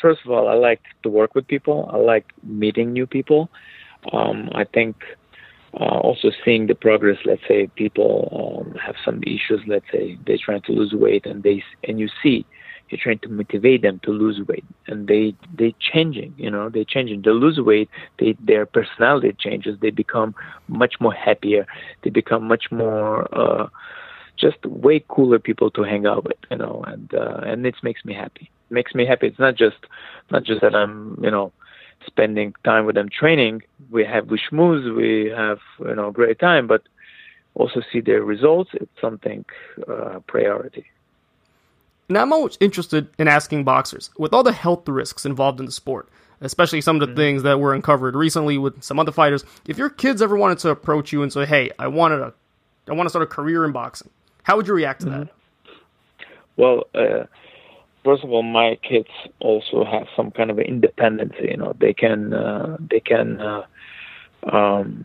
first 0.00 0.20
of 0.24 0.30
all, 0.30 0.48
I 0.48 0.54
like 0.54 0.82
to 1.02 1.08
work 1.08 1.34
with 1.34 1.46
people. 1.46 1.90
I 1.92 1.96
like 1.96 2.26
meeting 2.42 2.92
new 2.92 3.06
people. 3.06 3.48
Um, 4.12 4.50
I 4.54 4.64
think 4.64 4.96
uh, 5.80 5.98
also 5.98 6.30
seeing 6.44 6.66
the 6.66 6.74
progress. 6.74 7.18
Let's 7.24 7.42
say 7.48 7.66
people 7.68 8.62
um, 8.62 8.74
have 8.78 8.96
some 9.04 9.22
issues. 9.22 9.60
Let's 9.66 9.86
say 9.90 10.18
they're 10.26 10.38
trying 10.38 10.62
to 10.62 10.72
lose 10.72 10.92
weight, 10.92 11.26
and 11.26 11.42
they 11.42 11.64
and 11.88 11.98
you 11.98 12.08
see 12.22 12.44
you're 12.94 13.02
trying 13.02 13.18
to 13.20 13.28
motivate 13.28 13.82
them 13.82 14.00
to 14.04 14.10
lose 14.12 14.40
weight. 14.46 14.64
And 14.86 15.08
they 15.08 15.34
they 15.58 15.74
changing 15.80 16.34
you 16.36 16.50
know 16.50 16.68
they 16.68 16.84
changing. 16.84 17.22
They 17.22 17.30
lose 17.30 17.58
weight 17.58 17.90
they 18.18 18.36
their 18.40 18.66
personality 18.66 19.34
changes. 19.38 19.78
They 19.80 19.90
become 19.90 20.34
much 20.68 20.94
more 21.00 21.12
happier. 21.12 21.66
They 22.02 22.10
become 22.10 22.44
much 22.46 22.66
more 22.70 23.26
uh 23.34 23.68
just 24.38 24.64
way 24.66 25.04
cooler 25.08 25.38
people 25.38 25.70
to 25.72 25.82
hang 25.82 26.06
out 26.06 26.24
with 26.24 26.36
you 26.50 26.56
know 26.58 26.82
and 26.86 27.12
uh 27.14 27.40
and 27.44 27.66
it 27.66 27.74
makes 27.82 28.04
me 28.04 28.14
happy. 28.14 28.50
It 28.70 28.74
makes 28.74 28.94
me 28.94 29.06
happy. 29.06 29.26
It's 29.28 29.38
not 29.38 29.56
just 29.56 29.76
not 30.30 30.44
just 30.44 30.60
that 30.62 30.74
i'm 30.74 31.18
you 31.22 31.30
know 31.30 31.52
spending 32.06 32.54
time 32.64 32.86
with 32.86 32.94
them 32.94 33.08
training. 33.08 33.62
We 33.90 34.04
have 34.04 34.28
we 34.28 34.38
schmooze 34.38 34.94
we 34.96 35.30
have 35.30 35.58
you 35.80 35.94
know 35.94 36.10
great 36.10 36.38
time 36.38 36.66
but 36.66 36.82
also 37.54 37.80
see 37.92 38.00
their 38.00 38.22
results. 38.22 38.70
It's 38.74 39.00
something 39.00 39.44
uh 39.88 40.20
priority 40.26 40.84
now, 42.08 42.22
I'm 42.22 42.32
always 42.32 42.58
interested 42.60 43.08
in 43.18 43.28
asking 43.28 43.64
boxers, 43.64 44.10
with 44.18 44.34
all 44.34 44.42
the 44.42 44.52
health 44.52 44.88
risks 44.88 45.24
involved 45.24 45.58
in 45.58 45.66
the 45.66 45.72
sport, 45.72 46.08
especially 46.40 46.80
some 46.80 46.96
of 46.96 47.00
the 47.00 47.06
mm-hmm. 47.06 47.16
things 47.16 47.42
that 47.44 47.58
were 47.58 47.74
uncovered 47.74 48.14
recently 48.14 48.58
with 48.58 48.82
some 48.82 48.98
other 48.98 49.12
fighters, 49.12 49.44
if 49.66 49.78
your 49.78 49.88
kids 49.90 50.20
ever 50.20 50.36
wanted 50.36 50.58
to 50.58 50.70
approach 50.70 51.12
you 51.12 51.22
and 51.22 51.32
say, 51.32 51.46
"Hey, 51.46 51.70
I 51.78 51.88
wanted 51.88 52.20
a, 52.20 52.34
I 52.88 52.92
want 52.92 53.06
to 53.06 53.10
start 53.10 53.22
a 53.22 53.26
career 53.26 53.64
in 53.64 53.72
boxing," 53.72 54.10
how 54.42 54.56
would 54.56 54.66
you 54.66 54.74
react 54.74 55.00
to 55.02 55.06
mm-hmm. 55.06 55.20
that? 55.20 55.28
Well, 56.56 56.84
uh, 56.94 57.24
first 58.04 58.22
of 58.22 58.30
all, 58.30 58.42
my 58.42 58.76
kids 58.76 59.08
also 59.40 59.84
have 59.84 60.06
some 60.14 60.30
kind 60.30 60.50
of 60.50 60.58
independence. 60.58 61.34
You 61.40 61.56
know, 61.56 61.74
they 61.78 61.94
can, 61.94 62.32
uh, 62.32 62.76
they 62.78 63.00
can. 63.00 63.40
Uh, 63.40 63.66
um, 64.52 65.04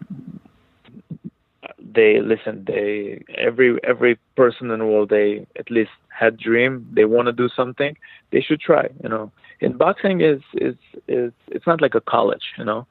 they 1.93 2.19
listen 2.21 2.63
they 2.67 3.23
every 3.35 3.79
every 3.83 4.17
person 4.35 4.69
in 4.69 4.79
the 4.79 4.85
world 4.85 5.09
they 5.09 5.45
at 5.57 5.71
least 5.71 5.91
had 6.19 6.37
dream 6.37 6.85
they 6.97 7.05
want 7.05 7.25
to 7.27 7.33
do 7.43 7.47
something 7.59 7.95
they 8.31 8.41
should 8.41 8.59
try 8.59 8.85
you 9.03 9.09
know. 9.09 9.31
In 9.59 9.71
boxing 9.83 10.21
is 10.21 10.41
is 10.67 10.75
is 11.07 11.31
it's 11.47 11.67
not 11.67 11.81
like 11.81 11.95
a 11.95 12.01
college 12.15 12.47
you 12.57 12.65
know. 12.65 12.87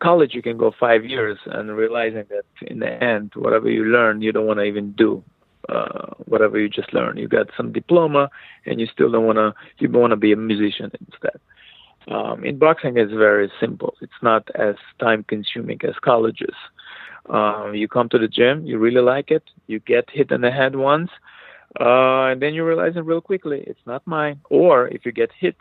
College 0.00 0.34
you 0.34 0.42
can 0.42 0.56
go 0.64 0.70
five 0.86 1.04
years 1.04 1.38
and 1.46 1.76
realizing 1.76 2.24
that 2.34 2.46
in 2.72 2.78
the 2.80 2.90
end 3.12 3.32
whatever 3.44 3.68
you 3.70 3.84
learn 3.84 4.22
you 4.22 4.32
don't 4.32 4.46
want 4.46 4.58
to 4.60 4.64
even 4.64 4.92
do 4.92 5.22
uh, 5.68 6.08
whatever 6.26 6.58
you 6.58 6.68
just 6.68 6.92
learned. 6.92 7.18
You 7.18 7.28
got 7.28 7.48
some 7.56 7.72
diploma 7.72 8.28
and 8.66 8.80
you 8.80 8.86
still 8.86 9.10
don't 9.10 9.26
want 9.30 9.38
to 9.38 9.54
you 9.78 9.88
want 9.90 10.10
to 10.10 10.16
be 10.16 10.32
a 10.32 10.36
musician 10.36 10.90
instead. 11.06 11.38
Um, 12.08 12.44
in 12.44 12.58
boxing 12.58 12.98
it's 12.98 13.12
very 13.12 13.50
simple. 13.60 13.94
It's 14.00 14.20
not 14.22 14.48
as 14.54 14.76
time 14.98 15.24
consuming 15.24 15.80
as 15.84 15.94
colleges. 16.02 16.54
Uh, 17.28 17.70
you 17.72 17.88
come 17.88 18.08
to 18.10 18.18
the 18.18 18.28
gym, 18.28 18.66
you 18.66 18.78
really 18.78 19.00
like 19.00 19.30
it, 19.30 19.44
you 19.66 19.78
get 19.80 20.10
hit 20.10 20.30
in 20.30 20.42
the 20.42 20.50
head 20.50 20.76
once, 20.76 21.10
uh, 21.80 22.30
and 22.30 22.40
then 22.42 22.54
you 22.54 22.64
realize 22.64 22.96
it 22.96 23.04
real 23.04 23.20
quickly, 23.20 23.64
it's 23.66 23.86
not 23.86 24.06
mine. 24.06 24.40
Or 24.50 24.88
if 24.88 25.04
you 25.04 25.12
get 25.12 25.30
hit 25.38 25.56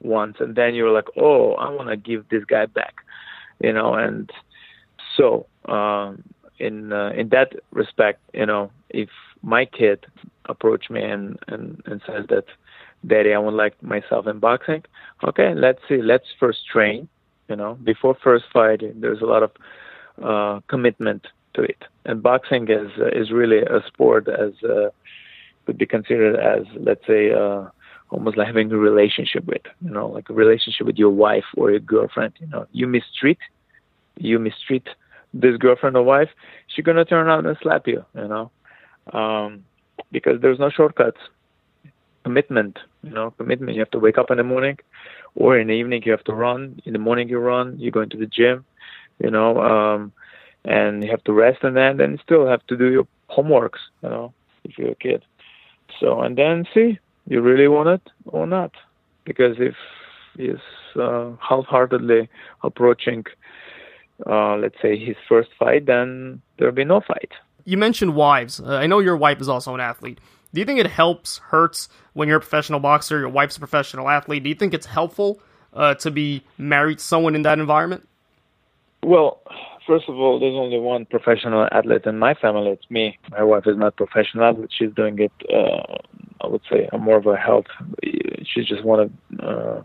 once 0.00 0.36
and 0.40 0.54
then 0.54 0.74
you're 0.74 0.92
like, 0.92 1.08
oh, 1.16 1.54
I 1.54 1.70
want 1.70 1.88
to 1.88 1.96
give 1.96 2.28
this 2.28 2.44
guy 2.44 2.66
back, 2.66 2.94
you 3.60 3.72
know, 3.72 3.94
and 3.94 4.30
so 5.16 5.46
um, 5.66 6.22
in 6.58 6.92
uh, 6.92 7.10
in 7.10 7.28
that 7.30 7.54
respect, 7.72 8.20
you 8.32 8.46
know, 8.46 8.70
if 8.90 9.10
my 9.42 9.64
kid 9.64 10.06
approach 10.46 10.90
me 10.90 11.02
and, 11.02 11.38
and, 11.48 11.82
and 11.86 12.00
says 12.06 12.24
that, 12.28 12.44
Daddy, 13.06 13.32
I 13.32 13.38
would 13.38 13.54
like 13.54 13.80
myself 13.82 14.26
in 14.26 14.40
boxing, 14.40 14.82
okay, 15.22 15.54
let's 15.54 15.78
see, 15.88 16.02
let's 16.02 16.24
first 16.40 16.66
train, 16.66 17.08
you 17.48 17.56
know, 17.56 17.74
before 17.84 18.16
first 18.22 18.44
fight, 18.52 18.80
there's 19.00 19.20
a 19.20 19.26
lot 19.26 19.42
of 19.42 19.50
uh, 20.22 20.60
commitment 20.68 21.26
to 21.54 21.62
it. 21.62 21.84
And 22.04 22.22
boxing 22.22 22.68
is 22.68 22.90
uh, 22.98 23.08
is 23.08 23.30
really 23.30 23.58
a 23.58 23.82
sport 23.86 24.28
as 24.28 24.52
uh, 24.64 24.90
could 25.68 25.78
be 25.84 25.86
considered 25.96 26.36
as 26.54 26.66
let's 26.88 27.06
say 27.06 27.32
uh, 27.32 27.66
almost 28.10 28.38
like 28.38 28.48
having 28.48 28.72
a 28.72 28.78
relationship 28.78 29.46
with 29.46 29.66
you 29.86 29.90
know 29.90 30.08
like 30.08 30.30
a 30.30 30.34
relationship 30.34 30.86
with 30.86 30.98
your 30.98 31.10
wife 31.10 31.48
or 31.58 31.70
your 31.70 31.80
girlfriend. 31.80 32.34
You 32.40 32.48
know, 32.48 32.66
you 32.72 32.88
mistreat 32.88 33.38
you 34.18 34.38
mistreat 34.40 34.88
this 35.34 35.56
girlfriend 35.58 35.96
or 35.96 36.04
wife, 36.04 36.30
she's 36.68 36.84
gonna 36.86 37.04
turn 37.06 37.26
around 37.28 37.46
and 37.46 37.58
slap 37.62 37.86
you. 37.88 38.04
You 38.16 38.28
know, 38.28 38.50
um, 39.12 39.64
because 40.12 40.40
there's 40.42 40.60
no 40.60 40.70
shortcuts. 40.70 41.18
Commitment, 42.24 42.78
you 43.02 43.10
know, 43.10 43.30
commitment. 43.38 43.74
You 43.74 43.80
have 43.80 43.90
to 43.92 43.98
wake 44.00 44.18
up 44.18 44.30
in 44.30 44.38
the 44.38 44.44
morning, 44.44 44.78
or 45.36 45.58
in 45.58 45.68
the 45.68 45.74
evening 45.74 46.02
you 46.04 46.12
have 46.12 46.24
to 46.24 46.34
run. 46.34 46.80
In 46.86 46.92
the 46.92 46.98
morning 46.98 47.28
you 47.28 47.38
run. 47.38 47.78
You 47.78 47.90
go 47.92 48.02
into 48.02 48.18
the 48.18 48.26
gym 48.26 48.64
you 49.20 49.30
know, 49.30 49.60
um, 49.60 50.12
and 50.64 51.04
you 51.04 51.10
have 51.10 51.24
to 51.24 51.32
rest 51.32 51.64
and 51.64 51.76
then 51.76 51.98
then 51.98 52.18
still 52.24 52.46
have 52.46 52.66
to 52.68 52.76
do 52.76 52.90
your 52.90 53.06
homeworks, 53.30 53.82
you 54.02 54.08
know, 54.10 54.32
if 54.64 54.78
you're 54.78 54.92
a 54.92 54.96
kid. 54.96 55.24
So 56.00 56.20
and 56.20 56.36
then 56.36 56.66
see 56.72 56.98
you 57.26 57.40
really 57.40 57.68
want 57.68 57.88
it 57.88 58.10
or 58.26 58.46
not, 58.46 58.72
because 59.24 59.56
if 59.58 59.74
he's 60.36 60.56
uh, 60.96 61.32
half-heartedly 61.40 62.28
approaching, 62.62 63.24
uh, 64.26 64.56
let's 64.56 64.76
say 64.80 64.96
his 64.98 65.16
first 65.28 65.50
fight, 65.58 65.86
then 65.86 66.40
there'll 66.56 66.74
be 66.74 66.84
no 66.84 67.00
fight. 67.00 67.32
You 67.64 67.76
mentioned 67.76 68.14
wives. 68.14 68.60
Uh, 68.60 68.76
I 68.76 68.86
know 68.86 69.00
your 69.00 69.16
wife 69.16 69.40
is 69.40 69.48
also 69.48 69.74
an 69.74 69.80
athlete. 69.80 70.18
Do 70.54 70.60
you 70.60 70.64
think 70.64 70.80
it 70.80 70.86
helps, 70.86 71.38
hurts 71.38 71.88
when 72.14 72.28
you're 72.28 72.38
a 72.38 72.40
professional 72.40 72.80
boxer, 72.80 73.18
your 73.18 73.28
wife's 73.28 73.56
a 73.56 73.60
professional 73.60 74.08
athlete? 74.08 74.42
Do 74.42 74.48
you 74.48 74.54
think 74.54 74.72
it's 74.72 74.86
helpful 74.86 75.40
uh, 75.74 75.94
to 75.96 76.10
be 76.10 76.42
married 76.56 76.98
to 76.98 77.04
someone 77.04 77.34
in 77.34 77.42
that 77.42 77.58
environment? 77.58 78.08
Well, 79.02 79.42
first 79.88 80.08
of 80.08 80.16
all, 80.16 80.38
there's 80.38 80.54
only 80.54 80.78
one 80.78 81.06
professional 81.06 81.66
athlete 81.72 82.04
in 82.04 82.18
my 82.18 82.34
family. 82.34 82.70
It's 82.70 82.90
me. 82.90 83.18
My 83.30 83.42
wife 83.42 83.66
is 83.66 83.76
not 83.76 83.96
professional, 83.96 84.52
but 84.52 84.70
she's 84.70 84.92
doing 84.94 85.18
it. 85.18 85.32
Uh, 85.52 85.96
I 86.44 86.46
would 86.46 86.60
say 86.70 86.88
more 86.96 87.16
of 87.16 87.26
a 87.26 87.36
health. 87.36 87.66
She 88.44 88.62
just 88.62 88.84
want 88.84 89.10
to. 89.10 89.44
Uh, 89.44 89.82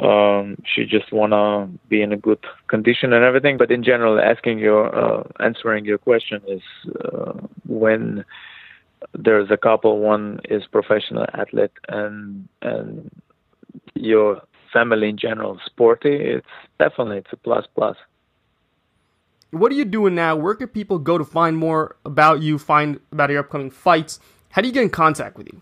um, 0.00 0.56
she 0.64 0.84
just 0.84 1.12
want 1.12 1.32
to 1.32 1.78
be 1.88 2.02
in 2.02 2.12
a 2.12 2.16
good 2.16 2.42
condition 2.66 3.12
and 3.12 3.24
everything. 3.24 3.56
But 3.56 3.70
in 3.70 3.84
general, 3.84 4.18
asking 4.20 4.58
your 4.58 4.84
uh, 4.94 5.22
answering 5.40 5.84
your 5.84 5.98
question 5.98 6.42
is 6.48 6.62
uh, 7.04 7.34
when 7.66 8.24
there's 9.14 9.50
a 9.50 9.56
couple. 9.56 10.00
One 10.00 10.40
is 10.48 10.62
professional 10.66 11.26
athlete, 11.34 11.76
and 11.88 12.48
and 12.62 13.10
your 13.94 14.42
family 14.72 15.10
in 15.10 15.18
general 15.18 15.60
sporty. 15.64 16.16
It's 16.16 16.46
definitely 16.78 17.18
it's 17.18 17.32
a 17.32 17.36
plus 17.36 17.66
plus. 17.74 17.96
What 19.52 19.70
are 19.70 19.74
you 19.74 19.84
doing 19.84 20.14
now? 20.14 20.34
Where 20.34 20.54
can 20.54 20.68
people 20.68 20.98
go 20.98 21.18
to 21.18 21.24
find 21.24 21.58
more 21.58 21.96
about 22.06 22.40
you, 22.40 22.56
find 22.58 22.98
about 23.12 23.28
your 23.28 23.40
upcoming 23.40 23.70
fights? 23.70 24.18
How 24.48 24.62
do 24.62 24.68
you 24.68 24.72
get 24.72 24.82
in 24.82 24.88
contact 24.88 25.36
with 25.36 25.46
you? 25.52 25.60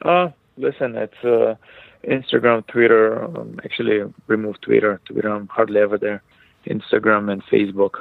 Uh, 0.00 0.30
listen, 0.56 0.96
it's 0.96 1.22
uh, 1.22 1.56
Instagram, 2.08 2.66
Twitter. 2.68 3.22
Um, 3.22 3.60
actually, 3.66 4.00
remove 4.28 4.58
Twitter. 4.62 4.98
Twitter, 5.04 5.28
I'm 5.28 5.46
hardly 5.48 5.78
ever 5.78 5.98
there. 5.98 6.22
Instagram 6.66 7.30
and 7.30 7.44
Facebook. 7.52 7.96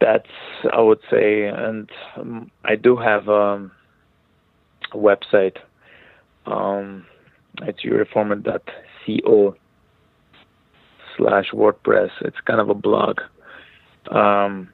That's 0.00 0.30
I 0.72 0.80
would 0.80 1.00
say, 1.10 1.44
and 1.44 1.90
um, 2.16 2.50
I 2.64 2.76
do 2.76 2.96
have 2.96 3.28
um, 3.28 3.70
a 4.92 4.96
website. 4.96 5.58
Um, 6.46 7.04
it's 7.60 7.82
yuriforeman.co 7.82 9.56
slash 11.18 11.50
WordPress. 11.52 12.10
It's 12.22 12.40
kind 12.46 12.58
of 12.58 12.70
a 12.70 12.74
blog 12.74 13.20
um, 14.10 14.68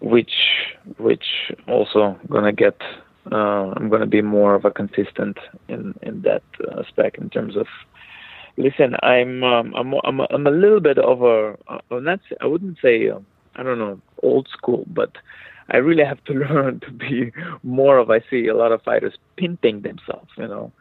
which 0.00 0.34
which 0.98 1.24
also 1.66 2.18
gonna 2.28 2.52
get 2.52 2.76
uh, 3.32 3.72
I'm 3.76 3.88
gonna 3.88 4.06
be 4.06 4.20
more 4.20 4.54
of 4.54 4.64
a 4.64 4.70
consistent 4.70 5.38
in 5.68 5.94
in 6.02 6.22
that 6.22 6.42
aspect 6.78 7.18
in 7.18 7.30
terms 7.30 7.56
of 7.56 7.66
listen 8.56 8.96
I'm 9.02 9.42
um, 9.42 9.74
I'm 9.74 9.94
I'm 10.04 10.20
a, 10.20 10.26
I'm 10.30 10.46
a 10.46 10.50
little 10.50 10.80
bit 10.80 10.98
of 10.98 11.22
a 11.22 11.56
uh, 11.68 12.00
not 12.00 12.20
I 12.40 12.46
wouldn't 12.46 12.78
say 12.82 13.08
uh, 13.08 13.20
I 13.56 13.62
don't 13.62 13.78
know 13.78 14.00
old 14.22 14.48
school 14.48 14.84
but 14.88 15.12
I 15.70 15.78
really 15.78 16.04
have 16.04 16.22
to 16.24 16.32
learn 16.48 16.80
to 16.80 16.90
be 16.90 17.32
more 17.62 17.98
of 17.98 18.10
I 18.10 18.20
see 18.28 18.48
a 18.48 18.54
lot 18.56 18.72
of 18.72 18.82
fighters 18.82 19.14
pimping 19.36 19.82
themselves 19.82 20.30
you 20.36 20.46
know. 20.48 20.72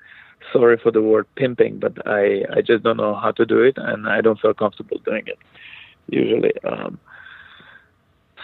Sorry 0.52 0.78
for 0.78 0.92
the 0.92 1.02
word 1.02 1.26
pimping 1.36 1.80
but 1.80 2.06
I 2.06 2.44
I 2.54 2.62
just 2.62 2.84
don't 2.84 2.98
know 2.98 3.16
how 3.16 3.32
to 3.32 3.46
do 3.46 3.62
it 3.62 3.78
and 3.78 4.10
I 4.10 4.20
don't 4.20 4.40
feel 4.42 4.54
comfortable 4.54 4.98
doing 5.06 5.24
it 5.28 5.40
usually. 6.10 6.52
Um 6.66 7.00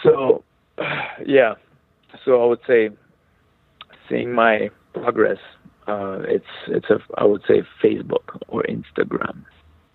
so, 0.03 0.43
yeah. 1.25 1.55
So 2.25 2.41
I 2.41 2.45
would 2.45 2.59
say, 2.67 2.89
seeing 4.07 4.33
my 4.33 4.69
progress, 4.93 5.37
uh, 5.87 6.19
it's 6.27 6.45
it's 6.67 6.89
a 6.89 6.99
I 7.17 7.25
would 7.25 7.41
say 7.47 7.63
Facebook 7.83 8.39
or 8.47 8.63
Instagram. 8.63 9.43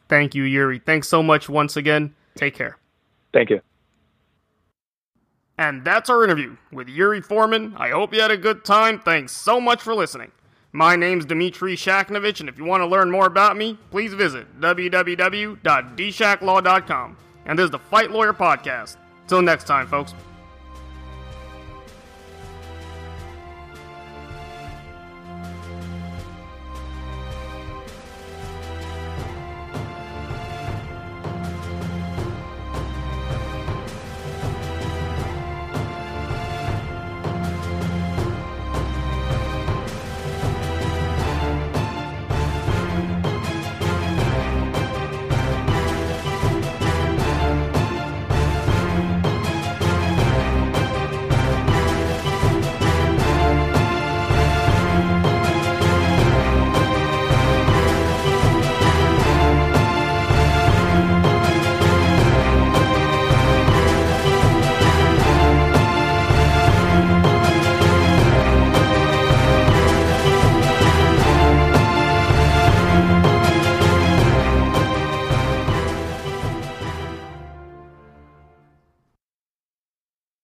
Thank 0.09 0.35
you, 0.35 0.45
Yuri. 0.45 0.79
Thanks 0.79 1.09
so 1.09 1.23
much 1.23 1.49
once 1.49 1.77
again. 1.77 2.15
Take 2.37 2.55
care. 2.55 2.79
Thank 3.33 3.51
you. 3.51 3.61
And 5.57 5.85
that's 5.85 6.11
our 6.11 6.25
interview 6.25 6.57
with 6.73 6.89
Yuri 6.89 7.21
Foreman. 7.21 7.75
I 7.77 7.91
hope 7.91 8.13
you 8.13 8.21
had 8.21 8.33
a 8.33 8.37
good 8.37 8.65
time. 8.65 8.99
Thanks 8.99 9.31
so 9.33 9.61
much 9.61 9.81
for 9.81 9.95
listening. 9.95 10.33
My 10.73 10.97
name's 10.97 11.25
Dmitry 11.25 11.77
Shakhnovich, 11.77 12.41
and 12.41 12.49
if 12.49 12.59
you 12.59 12.65
want 12.65 12.81
to 12.81 12.87
learn 12.87 13.09
more 13.09 13.27
about 13.27 13.57
me, 13.57 13.79
please 13.93 14.13
visit 14.15 14.61
www.dshaklaw.com. 14.61 17.17
And 17.47 17.59
this 17.59 17.65
is 17.65 17.71
the 17.71 17.79
Fight 17.79 18.11
Lawyer 18.11 18.33
Podcast. 18.33 18.97
Till 19.27 19.43
next 19.43 19.65
time, 19.65 19.87
folks. 19.87 20.15